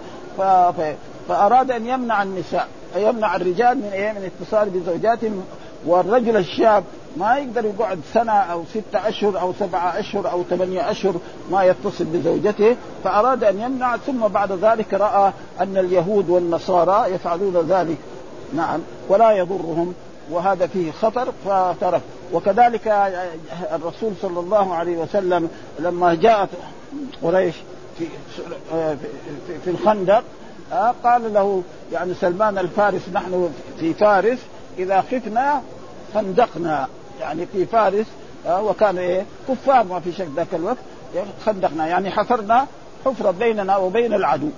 [1.27, 5.43] فأراد أن يمنع النساء يمنع الرجال من إيه من اتصال بزوجاتهم.
[5.85, 6.83] والرجل الشاب
[7.19, 11.13] ما يقدر يقعد سنة أو ستة أشهر أو سبعة أشهر أو ثمانية أشهر
[11.51, 17.97] ما يتصل بزوجته فأراد أن يمنع ثم بعد ذلك رأى أن اليهود والنصارى يفعلون ذلك.
[18.55, 18.79] نعم
[19.09, 19.93] ولا يضرهم
[20.31, 22.01] وهذا فيه خطر فترك.
[22.33, 22.87] وكذلك
[23.71, 26.49] الرسول صلى الله عليه وسلم لما جاءت
[27.23, 27.55] قريش
[27.97, 28.05] في
[29.63, 30.23] في, الخندق
[30.73, 34.39] آه، قال له يعني سلمان الفارس نحن في فارس
[34.79, 35.61] إذا خفنا
[36.13, 36.87] خندقنا
[37.19, 38.05] يعني في فارس
[38.47, 40.77] آه، وكان إيه كفار ما في شك ذاك الوقت
[41.45, 42.67] خندقنا يعني حفرنا
[43.05, 44.49] حفرة بيننا وبين العدو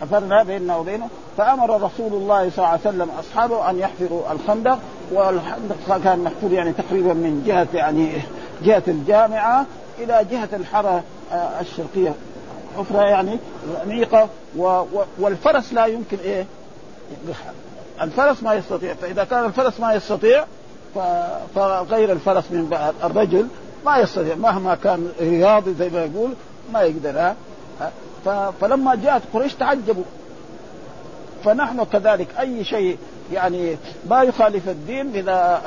[0.00, 4.78] حفرنا بيننا وبينه فأمر رسول الله صلى الله عليه وسلم أصحابه أن يحفروا الخندق
[5.12, 8.12] والخندق كان محفور يعني تقريبا من جهة يعني
[8.62, 9.66] جهة الجامعة
[9.98, 12.14] إلى جهة الحارة آه، الشرقية
[12.78, 13.38] حفرة يعني
[13.82, 14.28] عميقة.
[15.18, 16.46] والفرس لا يمكن إيه
[18.02, 20.44] الفرس ما يستطيع فإذا كان الفرس ما يستطيع.
[21.54, 23.46] فغير الفرس من الرجل
[23.86, 26.30] ما يستطيع مهما كان رياضي زي ما يقول
[26.72, 27.36] ما يقدر ها.
[28.60, 30.04] فلما جاءت قريش تعجبوا.
[31.44, 32.98] فنحن كذلك أي شيء
[33.32, 33.76] يعني
[34.10, 35.62] ما يخالف الدين إذا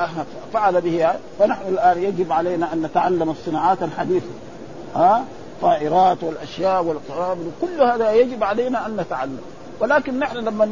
[0.53, 4.25] فعل به فنحن الآن يجب علينا أن نتعلم الصناعات الحديثة
[4.95, 5.23] ها؟
[5.55, 9.39] الطائرات والأشياء والقرابل كل هذا يجب علينا أن نتعلم.
[9.79, 10.69] ولكن نحن لما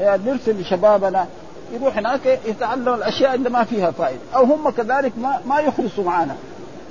[0.00, 1.26] نرسل لشبابنا
[1.72, 4.20] يروح هناك يتعلم الأشياء اللي ما فيها فائدة.
[4.34, 6.36] أو هم كذلك ما ما يخلصوا معنا.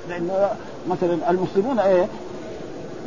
[0.09, 0.49] لأنه
[0.89, 2.07] مثلا المسلمون إيه؟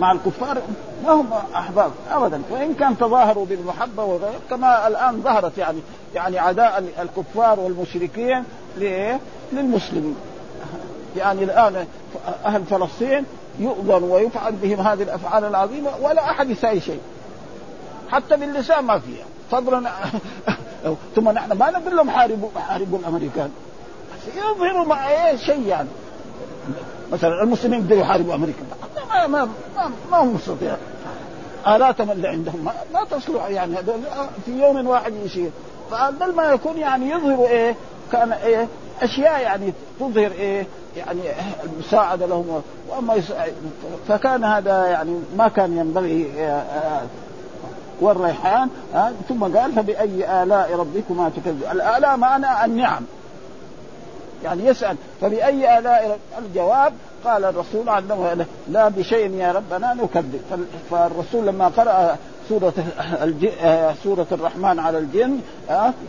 [0.01, 0.59] مع الكفار
[1.05, 2.43] ما هم أحباب ابدا.
[2.51, 5.79] وإن كان تظاهروا بالمحبة وغير كما الآن ظهرت يعني
[6.15, 8.45] يعني عداء الكفار والمشركين
[9.53, 10.17] للمسلمين.
[11.17, 11.87] يعني الآن
[12.45, 13.25] أهل فلسطين
[13.59, 17.01] يؤذن ويفعل بهم هذه الأفعال العظيمة ولا أحد يساوي شيء.
[18.11, 19.25] حتى باللسان ما فيها.
[19.55, 19.91] فضلا
[21.17, 23.51] ثم نحن ما نقول لهم حاربوا حاربوا الأمريكان.
[24.37, 25.89] يظهروا مع إيه شيء يعني.
[27.13, 28.59] مثلا المسلمين يقدروا يحاربوا أمريكا.
[29.09, 29.45] ما ما
[29.77, 30.77] ما, ما هو مستطيع
[31.67, 32.65] آلاتهم اللي عندهم.
[32.65, 33.77] ما, ما تصلح يعني.
[34.45, 35.51] في يوم واحد يشير.
[35.91, 37.75] فبل ما يكون يعني يظهر إيه
[38.13, 38.69] كان إيه
[39.03, 41.21] أشياء يعني تظهر إيه يعني
[41.65, 42.63] المساعدة لهم.
[42.89, 43.23] وأما
[44.09, 46.27] فكان هذا يعني ما كان ينبغي
[48.01, 48.69] والريحان
[49.29, 53.03] ثم قال فبأي آلاء ربكما تكذب؟ الآلاء معنى النعم.
[54.45, 56.93] يعني يسأل فبأي آلاء الجواب
[57.25, 60.41] قال الرسول علمه لا بشيء يا ربنا نكذب.
[60.91, 62.17] فالرسول لما قرأ
[62.49, 62.73] سورة
[64.05, 65.41] سورة الرحمن على الجن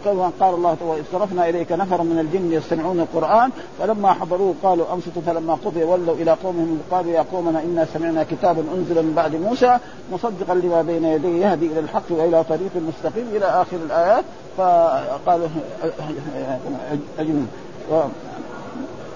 [0.06, 5.21] كما قال الله وإذ صرفنا إليك نفر من الجن يستمعون القرآن فلما حضروه قالوا أنصتوا
[5.26, 9.78] فلما قضي ولوا إلى قومهم قالوا يا قومنا إنا سمعنا كتابا أنزل من بعد موسى
[10.12, 14.24] مصدقا لما بين يديه يهدي إلى الحق وإلى طريق مستقيم إلى آخر الآيات.
[14.58, 15.48] فقالوا
[17.19, 17.45] أجمل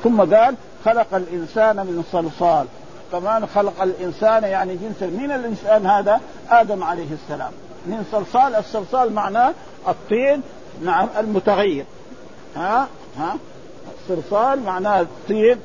[0.04, 0.56] ثم قال
[0.86, 2.66] خلق الإنسان من صلصال.
[3.12, 7.52] كمان خلق الإنسان يعني جنس من الإنسان هذا؟ آدم عليه السلام.
[7.86, 9.54] من صلصال الصلصال معناه
[9.88, 10.42] الطين
[10.84, 11.86] نعم المتغير.
[12.56, 12.88] ها؟
[13.20, 13.38] ها؟
[14.02, 15.60] الصلصال معناه الطين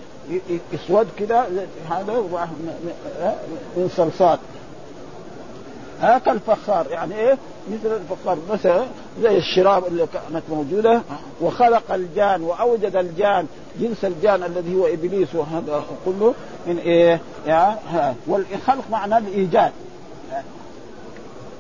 [0.73, 1.47] يسود كده
[1.91, 2.13] هذا
[3.77, 4.39] من صلصال.
[6.01, 7.39] ها كالفخار يعني إيه؟
[7.71, 8.85] مثل الفخار مثلا
[9.23, 11.03] زي الشراب اللي كانت موجودة
[11.41, 13.47] وخلق الجان وأوجد الجان
[13.81, 16.35] جنس الجان الذي هو إبليس وهذا كله
[16.67, 17.77] من إيه؟ يعني
[18.27, 19.73] والخلق معناه الإيجاد.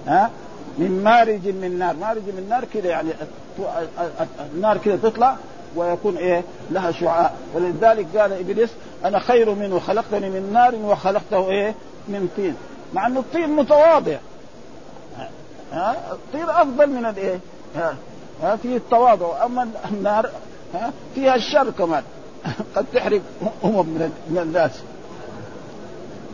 [0.07, 0.31] ها؟
[0.79, 3.09] من مارج من نار مارج من نار كده يعني
[4.55, 5.37] النار كده تطلع
[5.77, 7.33] ويكون إيه؟ لها شعاع.
[7.55, 8.71] ولذلك قال إبليس
[9.05, 11.75] أنا خير منه خلقتني من نار وخلقته إيه؟
[12.09, 12.55] من طين.
[12.95, 14.17] مع إنه الطين متواضع.
[15.73, 17.39] ها؟ الطين أفضل من الايه
[18.43, 19.45] ها؟ فيه التواضع.
[19.45, 20.31] أما النار
[20.75, 22.03] ها؟ فيها الشر كمان.
[22.77, 23.21] قد تحرق
[23.65, 23.87] أمم
[24.31, 24.71] من الناس.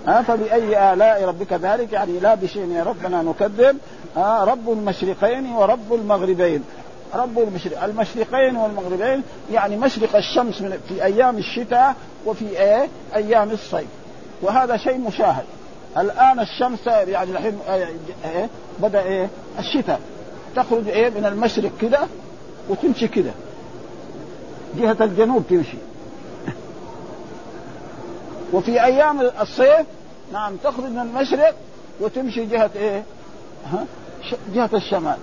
[0.07, 3.79] ها؟ فبأي آلاء ربك ذلك؟ يعني لا بشيء يا ربنا نكذب.
[4.17, 6.65] ها؟ رب المشرقين ورب المغربين.
[7.15, 11.95] رب المشرق المشرقين والمغربين يعني مشرق الشمس من في أيام الشتاء
[12.27, 13.89] وفي إيه؟ أيام الصيف.
[14.43, 15.45] وهذا شيء مشاهد.
[15.99, 17.59] الآن الشمس يعني الحين
[18.25, 18.49] إيه
[18.79, 20.01] بدأ إيه الشتاء
[20.57, 21.99] تخرج إيه من المشرق كده
[22.69, 23.31] وتمشي كده
[24.79, 25.77] جهة الجنوب تمشي
[28.53, 29.87] وفي أيام الصيف
[30.33, 31.55] نعم تخرج من المشرق
[32.01, 33.03] وتمشي جهة إيه؟
[33.73, 33.85] ها؟
[34.55, 35.17] جهة الشمال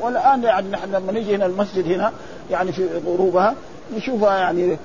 [0.00, 2.12] والآن يعني نحن لما نجي هنا المسجد هنا
[2.50, 3.54] يعني في غروبها
[3.96, 4.76] نشوفها يعني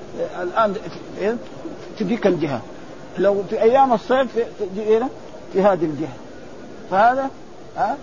[0.42, 0.76] الآن
[1.98, 2.62] في ذيك الجهة
[3.18, 4.28] لو في أيام الصيف
[4.60, 5.10] تجي هنا
[5.54, 6.14] في هذه الجهة.
[6.92, 7.30] فهذا
[7.78, 7.98] ها؟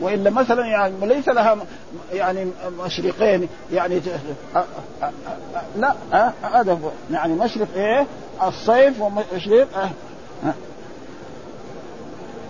[0.00, 1.56] وإلا مثلا يعني ليس لها
[2.12, 2.46] يعني
[2.84, 4.00] مشرقين يعني
[5.76, 5.94] لا
[6.42, 6.78] هذا
[7.10, 8.06] يعني مشرق إيه؟
[8.42, 9.90] الصيف ومشرق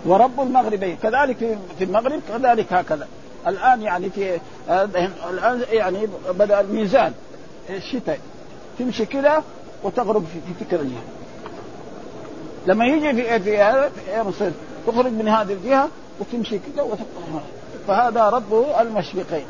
[0.05, 0.97] ورب المغربين.
[1.03, 3.07] كذلك في المغرب كذلك هكذا.
[3.47, 4.39] الآن يعني في
[5.29, 7.13] الآن يعني بدأ الميزان
[7.69, 8.19] الشتاء.
[8.79, 9.41] تمشي كده
[9.83, 11.01] وتغرب في تلك الجهة.
[12.67, 14.53] لما يجي في في الصيف
[14.87, 16.85] تخرج من هذه الجهة وتمشي كده
[17.87, 19.45] فهذا رب المشرقين.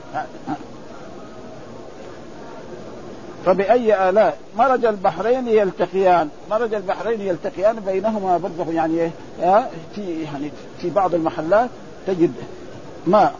[3.45, 6.30] فبأي آلاء؟ مرج البحرين يلتقيان.
[6.49, 9.12] مرج البحرين يلتقيان بينهما برزخ يعني
[9.95, 11.69] في يعني في بعض المحلات
[12.08, 12.34] تجد
[13.08, 13.36] ماء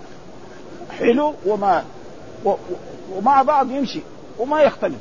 [1.00, 1.86] حلو وماء.
[3.16, 4.02] ومع بعض يمشي
[4.40, 4.98] وما يختلف.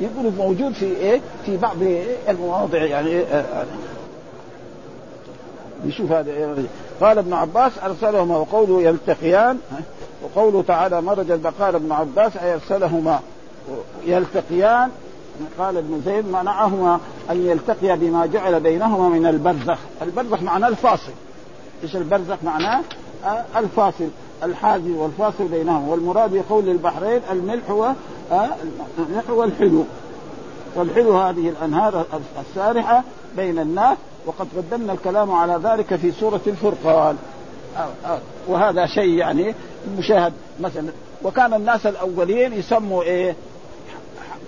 [0.00, 1.76] يقولوا موجود في إيه؟ في بعض
[2.28, 3.44] المواضع يعني إيه
[5.86, 6.64] نشوف هذا
[7.00, 9.58] قال ابن عباس أرسلهما وقوله يلتقيان.
[10.22, 13.20] وقوله تعالى مرج البقال ابن عباس أي أرسلهما
[14.06, 14.90] يلتقيان.
[15.58, 21.12] قال ابن زيد منعهما أن يلتقيا بما جعل بينهما من البرزخ، البرزخ معناه الفاصل.
[21.82, 22.80] إيش البرزخ معناه؟
[23.24, 24.08] آه الفاصل.
[24.42, 27.84] الحاجز والفاصل بينهما والمراد بقول البحرين الملح و
[28.32, 28.48] آه
[28.98, 29.84] الملح والحلو.
[30.76, 32.04] والحلو هذه الأنهار
[32.40, 33.02] السارحة
[33.36, 37.16] بين الناس وقد قدمنا الكلام على ذلك في سورة الفرقان.
[37.76, 38.18] آه آه
[38.48, 39.54] وهذا شيء يعني
[39.98, 40.88] مشاهد مثلا.
[41.22, 43.36] وكان الناس الأولين يسموا إيه؟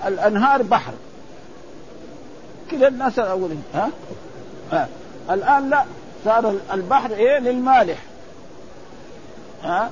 [0.07, 0.93] الأنهار بحر.
[2.71, 3.91] كذا الناس الأولين ها؟
[4.73, 4.89] ها
[5.31, 5.85] الآن لا
[6.25, 7.99] صار البحر إيه؟ للمالح.
[9.63, 9.91] ها؟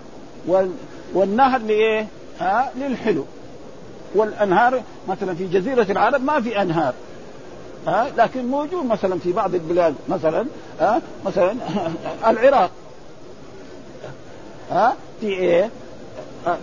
[1.14, 2.06] والنهر لإيه؟
[2.40, 3.24] ها؟ للحلو.
[4.14, 6.94] والأنهار مثلا في جزيرة العرب ما في أنهار.
[7.86, 10.46] ها؟ لكن موجود مثلا في بعض البلاد مثلا
[10.80, 11.54] ها؟ مثلا
[12.30, 12.70] العراق.
[14.70, 15.70] ها؟ في إيه؟
[16.46, 16.58] ها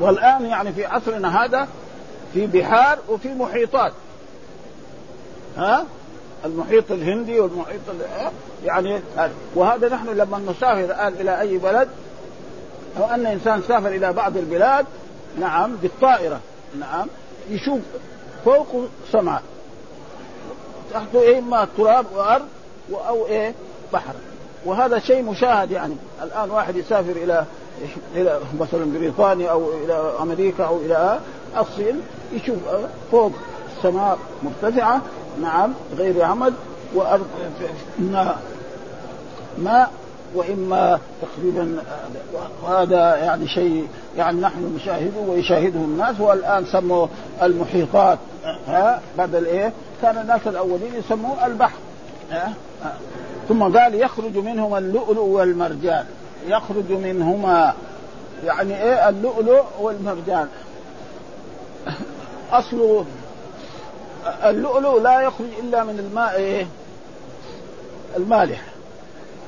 [0.00, 1.68] والآن يعني في عصرنا هذا
[2.34, 3.92] في بحار وفي محيطات.
[5.56, 5.84] ها؟
[6.44, 7.80] المحيط الهندي والمحيط
[8.64, 9.00] يعني
[9.54, 11.88] وهذا نحن لما نسافر الان إلى أي بلد
[12.98, 14.86] أو أن إنسان سافر إلى بعض البلاد
[15.40, 16.40] نعم بالطائرة
[16.80, 17.06] نعم
[17.50, 17.80] يشوف
[18.44, 18.68] فوق
[19.12, 19.42] سماء
[20.92, 22.46] تحته إيه؟ اما تراب وأرض
[23.08, 23.54] أو إيه؟
[23.92, 24.14] بحر.
[24.64, 25.96] وهذا شيء مشاهد يعني.
[26.22, 27.44] الآن واحد يسافر إلى
[28.14, 31.20] إلى مثلا بريطانيا أو إلى أمريكا أو إلى
[31.58, 32.02] الصين
[32.32, 32.56] يشوف
[33.10, 33.32] فوق
[33.76, 35.02] السماء مرتفعة
[35.42, 36.54] نعم غير عمد
[37.98, 38.36] إما
[39.58, 39.90] ماء
[40.34, 41.76] وإما تقريبا
[42.62, 47.06] وهذا يعني شيء يعني نحن نشاهده ويشاهده الناس والآن سموا
[47.42, 48.18] المحيطات
[48.68, 51.78] ها بدل إيه؟ كان الناس الأولين يسموه البحر
[52.30, 52.52] ها
[53.48, 56.04] ثم قال يخرج منهما اللؤلؤ والمرجان.
[56.48, 57.74] يخرج منهما
[58.44, 60.48] يعني إيه؟ اللؤلؤ والمرجان.
[62.52, 63.04] اصله
[64.26, 66.66] اللؤلؤ لا يخرج إلا من الماء إيه؟
[68.16, 68.64] المالح.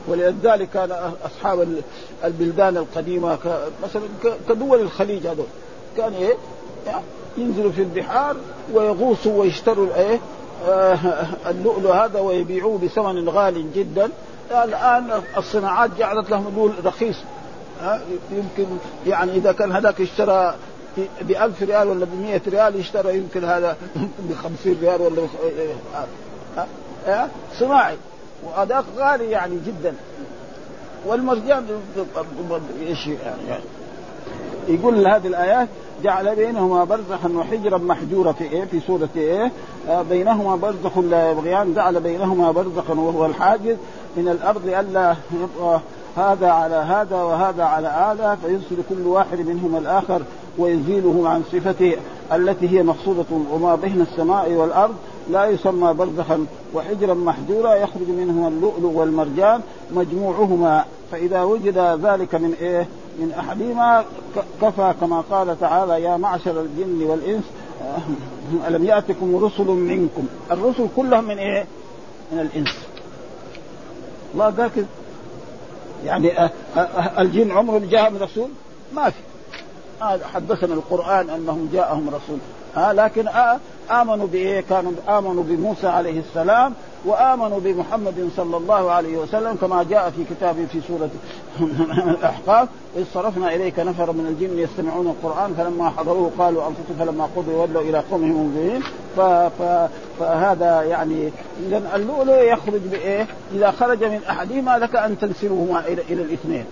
[0.08, 1.82] ولذلك كان أصحاب
[2.24, 3.38] البلدان القديمة
[3.82, 4.02] مثلا
[4.48, 5.46] كدول الخليج هذول
[5.96, 6.34] كان إيه؟
[7.38, 8.36] ينزلوا في البحار
[8.74, 10.20] ويغوصوا ويشتروا الايه
[10.68, 10.98] آه
[11.46, 14.10] اللؤلؤ هذا ويبيعوه بثمن غال جدا.
[14.50, 17.16] الآن الصناعات جعلت لهم لؤلؤ رخيص.
[18.30, 18.66] يمكن
[19.06, 20.54] يعني إذا كان هذاك اشترى
[21.20, 23.76] ب 1000 ريال ولا ب 100 ريال يشترى يمكن هذا
[24.28, 25.28] ب 50 ريال ولا ب
[27.58, 27.96] صناعي.
[28.44, 29.94] وهذاك غالي يعني جدا.
[31.06, 31.66] والمرجان
[32.86, 33.60] إيش يعني؟
[34.68, 35.68] يقول هذه الآيات
[36.02, 39.52] جعل بينهما برزخا وحجرا محجورا في إيه في سورة إيه
[39.88, 41.74] آه بينهما برزخ لا يبغيان.
[41.74, 43.76] جعل بينهما برزخا وهو الحاجز
[44.16, 45.80] من الأرض ألا يبقى
[46.16, 50.22] هذا على هذا وهذا على هذا فيرسل كل واحد منهما الآخر.
[50.58, 51.96] ويزيله عن صفته
[52.32, 54.94] التي هي مقصودة وما بين السماء والأرض
[55.30, 60.84] لا يسمى برزخا وحجرا محجورا يخرج منهما اللؤلؤ والمرجان مجموعهما.
[61.12, 62.88] فإذا وجد ذلك من إيه؟
[63.18, 64.04] من أحدهما
[64.62, 67.44] كفى كما قال تعالى يا معشر الجن والإنس
[68.68, 71.64] ألم يأتكم رسل منكم؟ الرسل كلهم من إيه؟
[72.32, 72.78] من الإنس.
[74.34, 74.86] الله قال
[76.04, 78.48] يعني أه أه الجن عمره جاء من رسول
[78.94, 79.18] ما في.
[80.02, 82.38] آه حدثنا القرآن أنهم جاءهم رسول.
[82.76, 83.58] آه لكن آه
[83.90, 86.72] آمنوا بإيه؟ كانوا آمنوا بموسى عليه السلام
[87.04, 91.10] وآمنوا بمحمد صلى الله عليه وسلم كما جاء في كتابه في سورة
[92.08, 92.68] الأحقاف.
[92.96, 97.82] إذ صرفنا إليك نفر من الجن يستمعون القرآن فلما حضروه قالوا أنفسهم فلما قضوا ولوا
[97.82, 98.82] إلى قومهم منذرين.
[100.18, 101.30] فهذا يعني
[101.66, 106.64] إذا اللؤلؤ يخرج بإيه؟ إذا خرج من أحدهما لك أن تنسبهما إلى إلى الاثنين.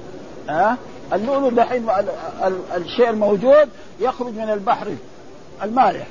[0.49, 0.77] ها؟
[1.13, 1.87] اللؤلؤ دحين
[2.77, 3.69] الشيء الموجود
[4.01, 4.87] يخرج من البحر
[5.63, 6.07] المالح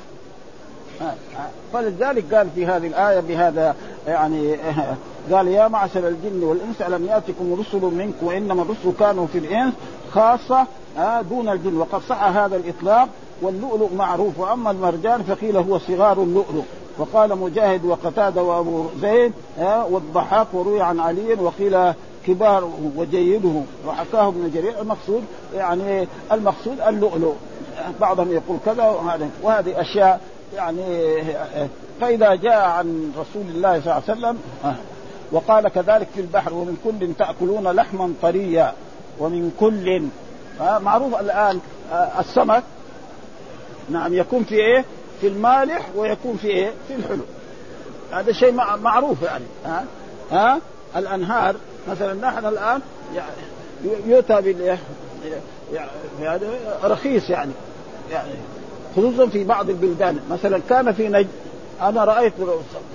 [1.73, 3.75] فلذلك قال في هذه الآية بهذا
[4.07, 4.57] يعني
[5.31, 9.73] قال يا معشر الجن والإنس ألم يأتكم رسل منكم؟ وإنما الرسل كانوا في الإنس
[10.11, 10.67] خاصة
[11.29, 11.77] دون الجن.
[11.77, 13.09] وقد صح هذا الإطلاق
[13.41, 14.39] واللؤلؤ معروف.
[14.39, 16.63] وأما المرجان فقيل هو صغار اللؤلؤ.
[16.97, 19.33] وقال مجاهد وقتادة وأبو زيد
[19.89, 21.93] والضحاك وروي عن علي وقيل
[22.27, 25.23] كبار وجيده وحكاه ابن جرير المقصود
[25.55, 27.33] يعني المقصود اللؤلؤ
[28.01, 30.21] بعضهم يقول كذا وهذا وهذه أشياء
[30.55, 30.83] يعني
[32.01, 34.37] فإذا جاء عن رسول الله صلى الله عليه وسلم
[35.31, 38.73] وقال كذلك في البحر ومن كل تأكلون لحما طريا
[39.19, 40.03] ومن كل
[40.59, 41.59] معروف الآن
[42.19, 42.63] السمك
[43.89, 44.85] نعم يكون في إيه؟
[45.21, 47.23] في المالح ويكون في إيه؟ في الحلو
[48.11, 48.51] هذا شيء
[48.81, 49.85] معروف يعني ها
[50.31, 50.59] ها
[50.95, 51.55] الأنهار
[51.89, 52.81] مثلا نحن الآن
[54.05, 54.77] يؤتى بال
[56.21, 56.45] يعني
[56.83, 57.51] رخيص يعني.
[58.11, 58.29] يعني
[58.95, 60.19] خصوصا في بعض البلدان.
[60.29, 61.27] مثلا كان في نجد
[61.81, 62.33] أنا رأيت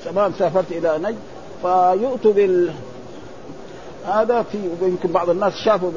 [0.04, 1.18] زمان سافرت إلى نجد
[1.62, 2.72] فيؤتوا بال
[4.06, 5.90] هذا في يمكن بعض الناس شافوا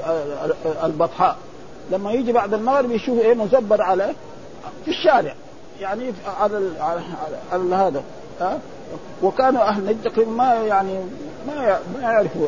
[0.84, 1.38] البطحاء.
[1.92, 4.14] لما يجي بعد المغرب يشوف إيه مزبر على
[4.86, 5.34] في الشارع.
[5.80, 7.02] يعني على على,
[7.52, 8.04] على هذا.
[8.40, 8.60] ها؟
[9.24, 11.00] وكانوا أهل نجد ما يعني
[11.48, 12.48] ما ما يعرفوا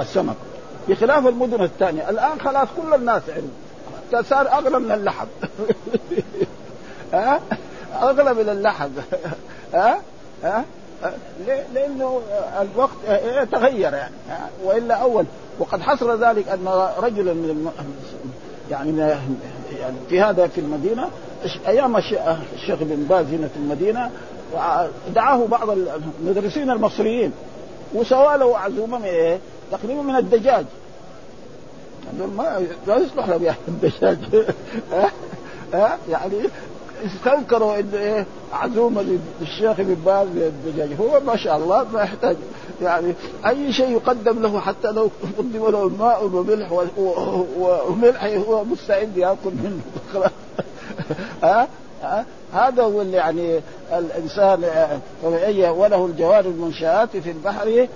[0.00, 0.36] السمك.
[0.88, 2.10] بخلاف المدن الثانية.
[2.10, 3.22] الآن خلاص كل الناس
[4.12, 5.26] عرفوا صار أغلى من اللحم.
[7.12, 7.40] ها
[8.02, 8.90] أغلى من اللحم.
[9.74, 9.98] ها
[10.44, 10.64] ها
[11.74, 12.20] لأنه
[12.60, 13.22] الوقت
[13.52, 14.14] تغير يعني.
[14.64, 15.24] وإلا أول.
[15.58, 17.72] وقد حصل ذلك أن رجلا من
[18.70, 18.98] يعني
[19.78, 21.08] يعني في هذا في المدينة
[21.66, 24.10] أيام الشيخ بن باز هنا في المدينة
[25.14, 25.70] دعاه بعض
[26.20, 27.32] المدرسين المصريين
[27.94, 29.38] وسوى له عزومة من إيه؟
[29.72, 30.64] تقريبا من الدجاج.
[32.36, 34.18] ما لا يصلح له يعني الدجاج.
[35.74, 36.48] ها؟ يعني
[37.06, 42.36] استنكروا انه إيه؟ عزومة للشيخ بن باز للدجاج هو ما شاء الله ما يحتاج.
[42.82, 43.14] يعني
[43.46, 46.72] أي شيء يقدم له حتى لو قدم له ماء وملح
[47.88, 49.80] وملح هو مستعد يأكل منه.
[51.42, 51.68] ها؟
[52.02, 53.60] ها؟ هذا هو اللي يعني
[53.92, 54.64] الإنسان
[55.76, 57.88] وله الجوار المنشآت في البحر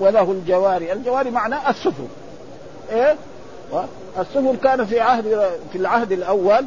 [0.00, 2.08] وله الجواري، الجواري معناه السفن.
[2.92, 3.16] إيه؟
[4.18, 6.64] السفن كان في عهد في العهد الأول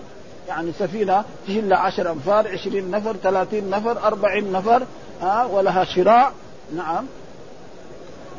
[0.47, 4.83] يعني سفينة تشيل عشر أنفار عشرين نفر ثلاثين نفر أربعين نفر
[5.21, 6.31] ها ولها شراع
[6.75, 7.05] نعم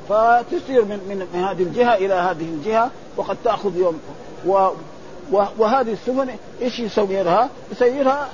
[0.08, 4.00] فتسير من, من, هذه الجهة إلى هذه الجهة وقد تأخذ يوم
[4.46, 4.68] و
[5.58, 6.28] وهذه السفن
[6.62, 8.28] إيش يسويرها؟ يسيرها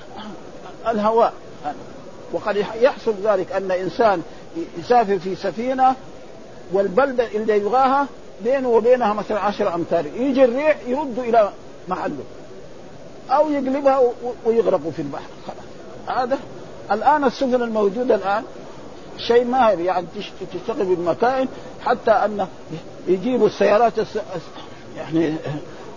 [0.88, 1.32] الهواء.
[2.32, 4.22] وقد يحصل ذلك أن إنسان
[4.78, 5.94] يسافر في سفينة
[6.72, 8.06] والبلدة اللي يبغاها
[8.44, 10.06] بينه وبينها مثلا عشر أمتار.
[10.06, 11.50] يجي الريح يرد إلى
[11.88, 12.24] محله.
[13.30, 14.02] أو يقلبها
[14.44, 15.28] ويغرقوا في البحر.
[15.46, 16.18] خلاص.
[16.18, 16.38] هذا
[16.92, 18.44] الآن السفن الموجودة الآن
[19.18, 20.06] شيء ماهر يعني
[20.52, 21.48] تشتغل بالمكائن
[21.84, 22.46] حتى أن
[23.08, 23.92] يجيبوا السيارات
[24.96, 25.34] يعني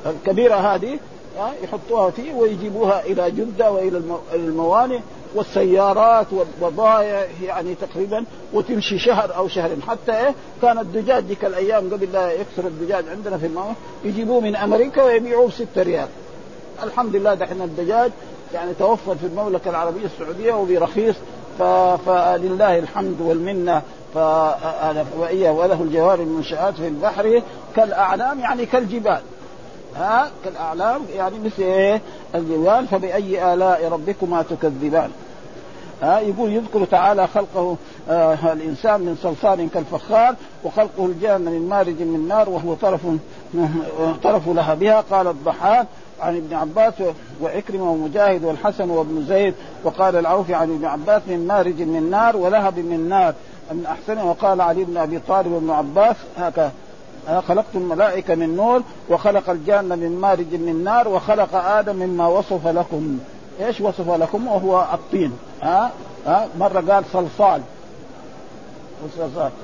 [0.06, 1.00] الكبيره هذه
[1.64, 4.02] يحطوها فيه ويجيبوها إلى جدة وإلى
[4.34, 5.00] الموانئ
[5.36, 9.82] والسيارات والبضائع يعني تقريبا وتمشي شهر أو شهرين.
[9.82, 14.56] حتى إيه كان الدجاج ذيك الأيام قبل لا يكثر الدجاج عندنا في الموانئ يجيبوه من
[14.56, 16.08] أمريكا ويبيعوه بستة ريال.
[16.84, 18.12] الحمد لله دحين الدجاج
[18.54, 21.16] يعني توفر في المملكة العربية السعودية وبرخيص
[22.06, 23.82] فلله الحمد والمنة.
[25.18, 27.42] وإياه وله الجوار المنشآت في البحر
[27.76, 29.22] كالأعلام يعني كالجبال.
[29.96, 32.02] ها كالأعلام يعني مثل إيه؟
[32.36, 35.10] الجبال فبأي آلاء ربكما تكذبان.
[36.02, 37.78] ها يقول يذكر تعالى خلقه
[38.10, 43.02] آه الإنسان من صلصال كالفخار وخلقه الجان من مارج من نار وهو طرف
[44.24, 45.88] طرف لهبها قال الضحاك
[46.22, 46.94] عن ابن عباس
[47.42, 52.80] وعكرمة ومجاهد والحسن وابن زيد وقال العوفي عن ابن عباس من مارج من نار ولهب
[52.80, 53.34] من نار.
[53.72, 56.72] من احسنه وقال علي بن أبي طالب وابن عباس هكذا.
[57.48, 63.20] خلقت الملائكة من نور وخلق الجان من مارج من نار وخلق آدم مما وصف لكم.
[63.62, 65.34] إيش وصف لكم؟ وهو الطين.
[65.62, 65.92] ها
[66.26, 67.62] ها مرة قال صلصال.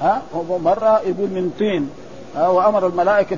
[0.01, 0.21] ها
[0.63, 1.89] مرة يقول من طين.
[2.37, 3.37] وأمر الملائكة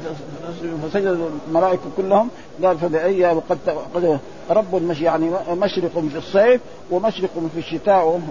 [0.83, 2.29] فسجد الملائكة كلهم.
[2.63, 3.57] قال فبأي وقد
[3.95, 4.19] قد
[4.49, 8.21] رب المش يعني مشرق في الصيف ومشرق في الشتاء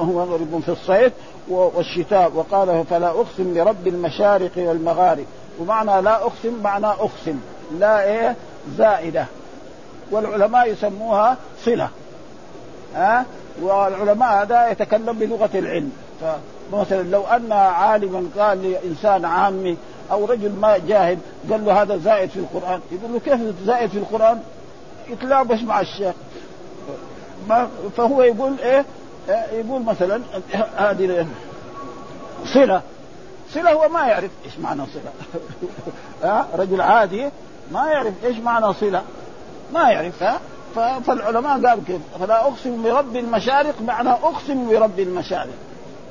[0.00, 1.12] هو رب في الصيف
[1.48, 2.32] والشتاء.
[2.34, 5.24] وقال فلا أقسم برب المشارق والمغارب.
[5.60, 7.40] ومعنى لا أقسم معنى أقسم
[7.78, 8.36] لا إيه؟
[8.78, 9.26] زائدة.
[10.10, 11.88] والعلماء يسموها صلة.
[12.94, 13.26] ها
[13.62, 15.92] والعلماء هذا يتكلم بلغة العلم.
[16.72, 19.76] فمثلا لو أن عالما قال لانسان عامي
[20.12, 21.18] أو رجل ما جاهل
[21.50, 22.80] قال له هذا زائد في القرآن.
[22.92, 24.40] يقول له كيف زائد في القرآن؟
[25.08, 26.14] يتلابس مع الشيخ.
[27.48, 28.84] ما فهو يقول إيه؟
[29.52, 30.22] يقول مثلا
[30.76, 31.26] هذه
[32.54, 32.82] صلة.
[33.54, 35.12] صلة هو ما يعرف إيش معنى صلة.
[36.30, 37.28] ها؟ رجل عادي
[37.72, 39.02] ما يعرف إيش معنى صلة.
[39.74, 40.40] ما يعرف ها؟
[41.06, 45.54] فالعلماء قالوا كيف؟ فلا أقسم برب المشارق معنى أقسم برب المشارق.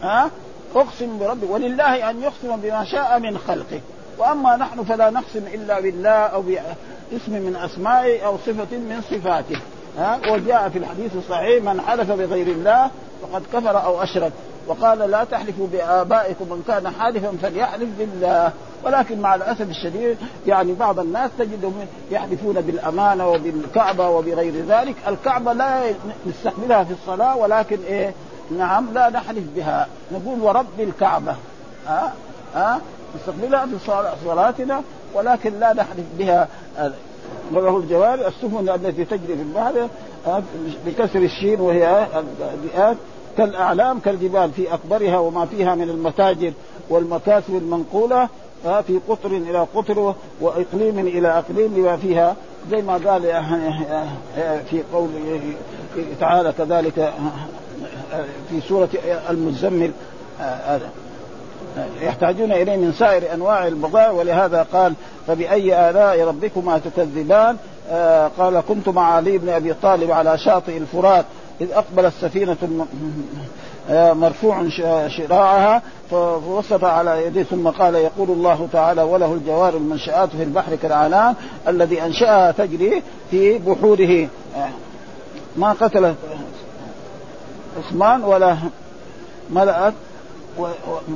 [0.02, 0.30] ها؟
[0.78, 3.82] أقسم برب ولله أن يقسم بما شاء من خلقه.
[4.18, 9.60] وأما نحن فلا نقسم إلا بالله أو باسم من اسمائه أو صفة من صفاته.
[9.98, 12.90] ها؟ وجاء في الحديث الصحيح من حلف بغير الله
[13.22, 14.32] فقد كفر أو أشرك.
[14.68, 18.52] وقال لا تحلفوا بآبائكم من كان حالفا فليحلف بالله.
[18.84, 20.18] ولكن مع الأسف الشديد
[20.48, 24.96] يعني بعض الناس تجدهم يحلفون بالأمانة وبالكعبة وبغير ذلك.
[25.08, 25.82] الكعبة لا
[26.28, 28.14] نستقبلها في الصلاة ولكن إيه؟
[28.52, 29.88] نعم لا نحلف بها.
[30.12, 31.36] نقول ورب الكعبة.
[31.88, 32.14] ها
[32.56, 32.82] ها
[33.16, 33.68] نستقبلها
[34.24, 34.82] بصلاتنا
[35.14, 36.48] ولكن لا نحلف بها.
[37.54, 39.88] وله الجوار السفن التي تجري في البحر
[40.86, 42.08] بكسر الشين وهي
[42.54, 42.98] البيئات
[43.38, 46.54] كالأعلام كالجبال في أكبرها وما فيها من المتاجر
[46.90, 48.30] والمكاسب المنقولة
[48.64, 52.36] في قطر إلى قطر وإقليم إلى إقليم لما فيها.
[52.72, 53.22] زي ما قال
[54.70, 55.10] في قول
[56.20, 57.14] تعالى كذلك
[58.50, 58.90] في سورة
[59.30, 59.92] المزمل
[62.02, 64.94] يحتاجون إليه من سائر أنواع البضائع ولهذا قال
[65.28, 67.58] فبأي آلاء ربكما تكذبان؟
[67.90, 71.26] آه قال كنت مع علي بن أبي طالب على شاطئ الفرات
[71.62, 72.86] إذ اقبلت سفينه
[74.14, 74.70] مرفوع
[75.08, 75.82] شراعها
[76.12, 81.36] فوسط على يديه ثم قال يقول الله تعالى وله الجوار المنشآت في البحر كالأعلام
[81.68, 84.28] الذي أنشأها تجري في بحوره.
[85.58, 86.14] ما قتل
[87.78, 88.58] عثمان ولا
[89.50, 89.94] ملأت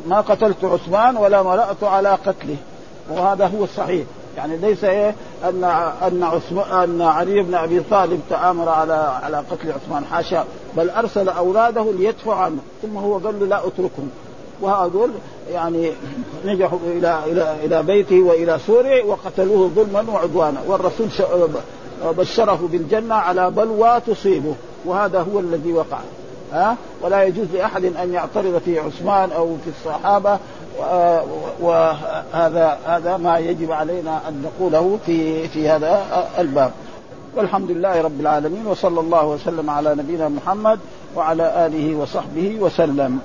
[0.07, 2.57] ما قتلت عثمان ولا ملأت على قتله.
[3.09, 4.05] وهذا هو الصحيح.
[4.37, 5.63] يعني ليس إيه ان
[6.07, 8.93] أن عثمان أن علي بن أبي طالب تآمر على
[9.23, 10.45] على قتل عثمان حاشا
[10.77, 12.59] بل أرسل أولاده ليدفعوا عنه.
[12.81, 14.09] ثم هو قال له لا أتركهم.
[14.61, 15.09] وهذول
[15.51, 15.91] يعني
[16.45, 20.61] نجحوا إلى إلى إلى بيته وإلى سوريا وقتلوه ظلما وعدوانا.
[20.67, 21.07] والرسول
[22.17, 24.55] بشره بالجنة على بلوى تصيبه
[24.85, 25.99] وهذا هو الذي وقع.
[26.51, 30.39] ها؟ ولا يجوز لأحد أن يعترض في عثمان أو في الصحابة
[31.61, 36.05] وهذا هذا ما يجب علينا أن نقوله في في هذا
[36.39, 36.71] الباب.
[37.35, 40.79] والحمد لله رب العالمين وصلى الله وسلم على نبينا محمد
[41.15, 43.19] وعلى آله وصحبه وسلم.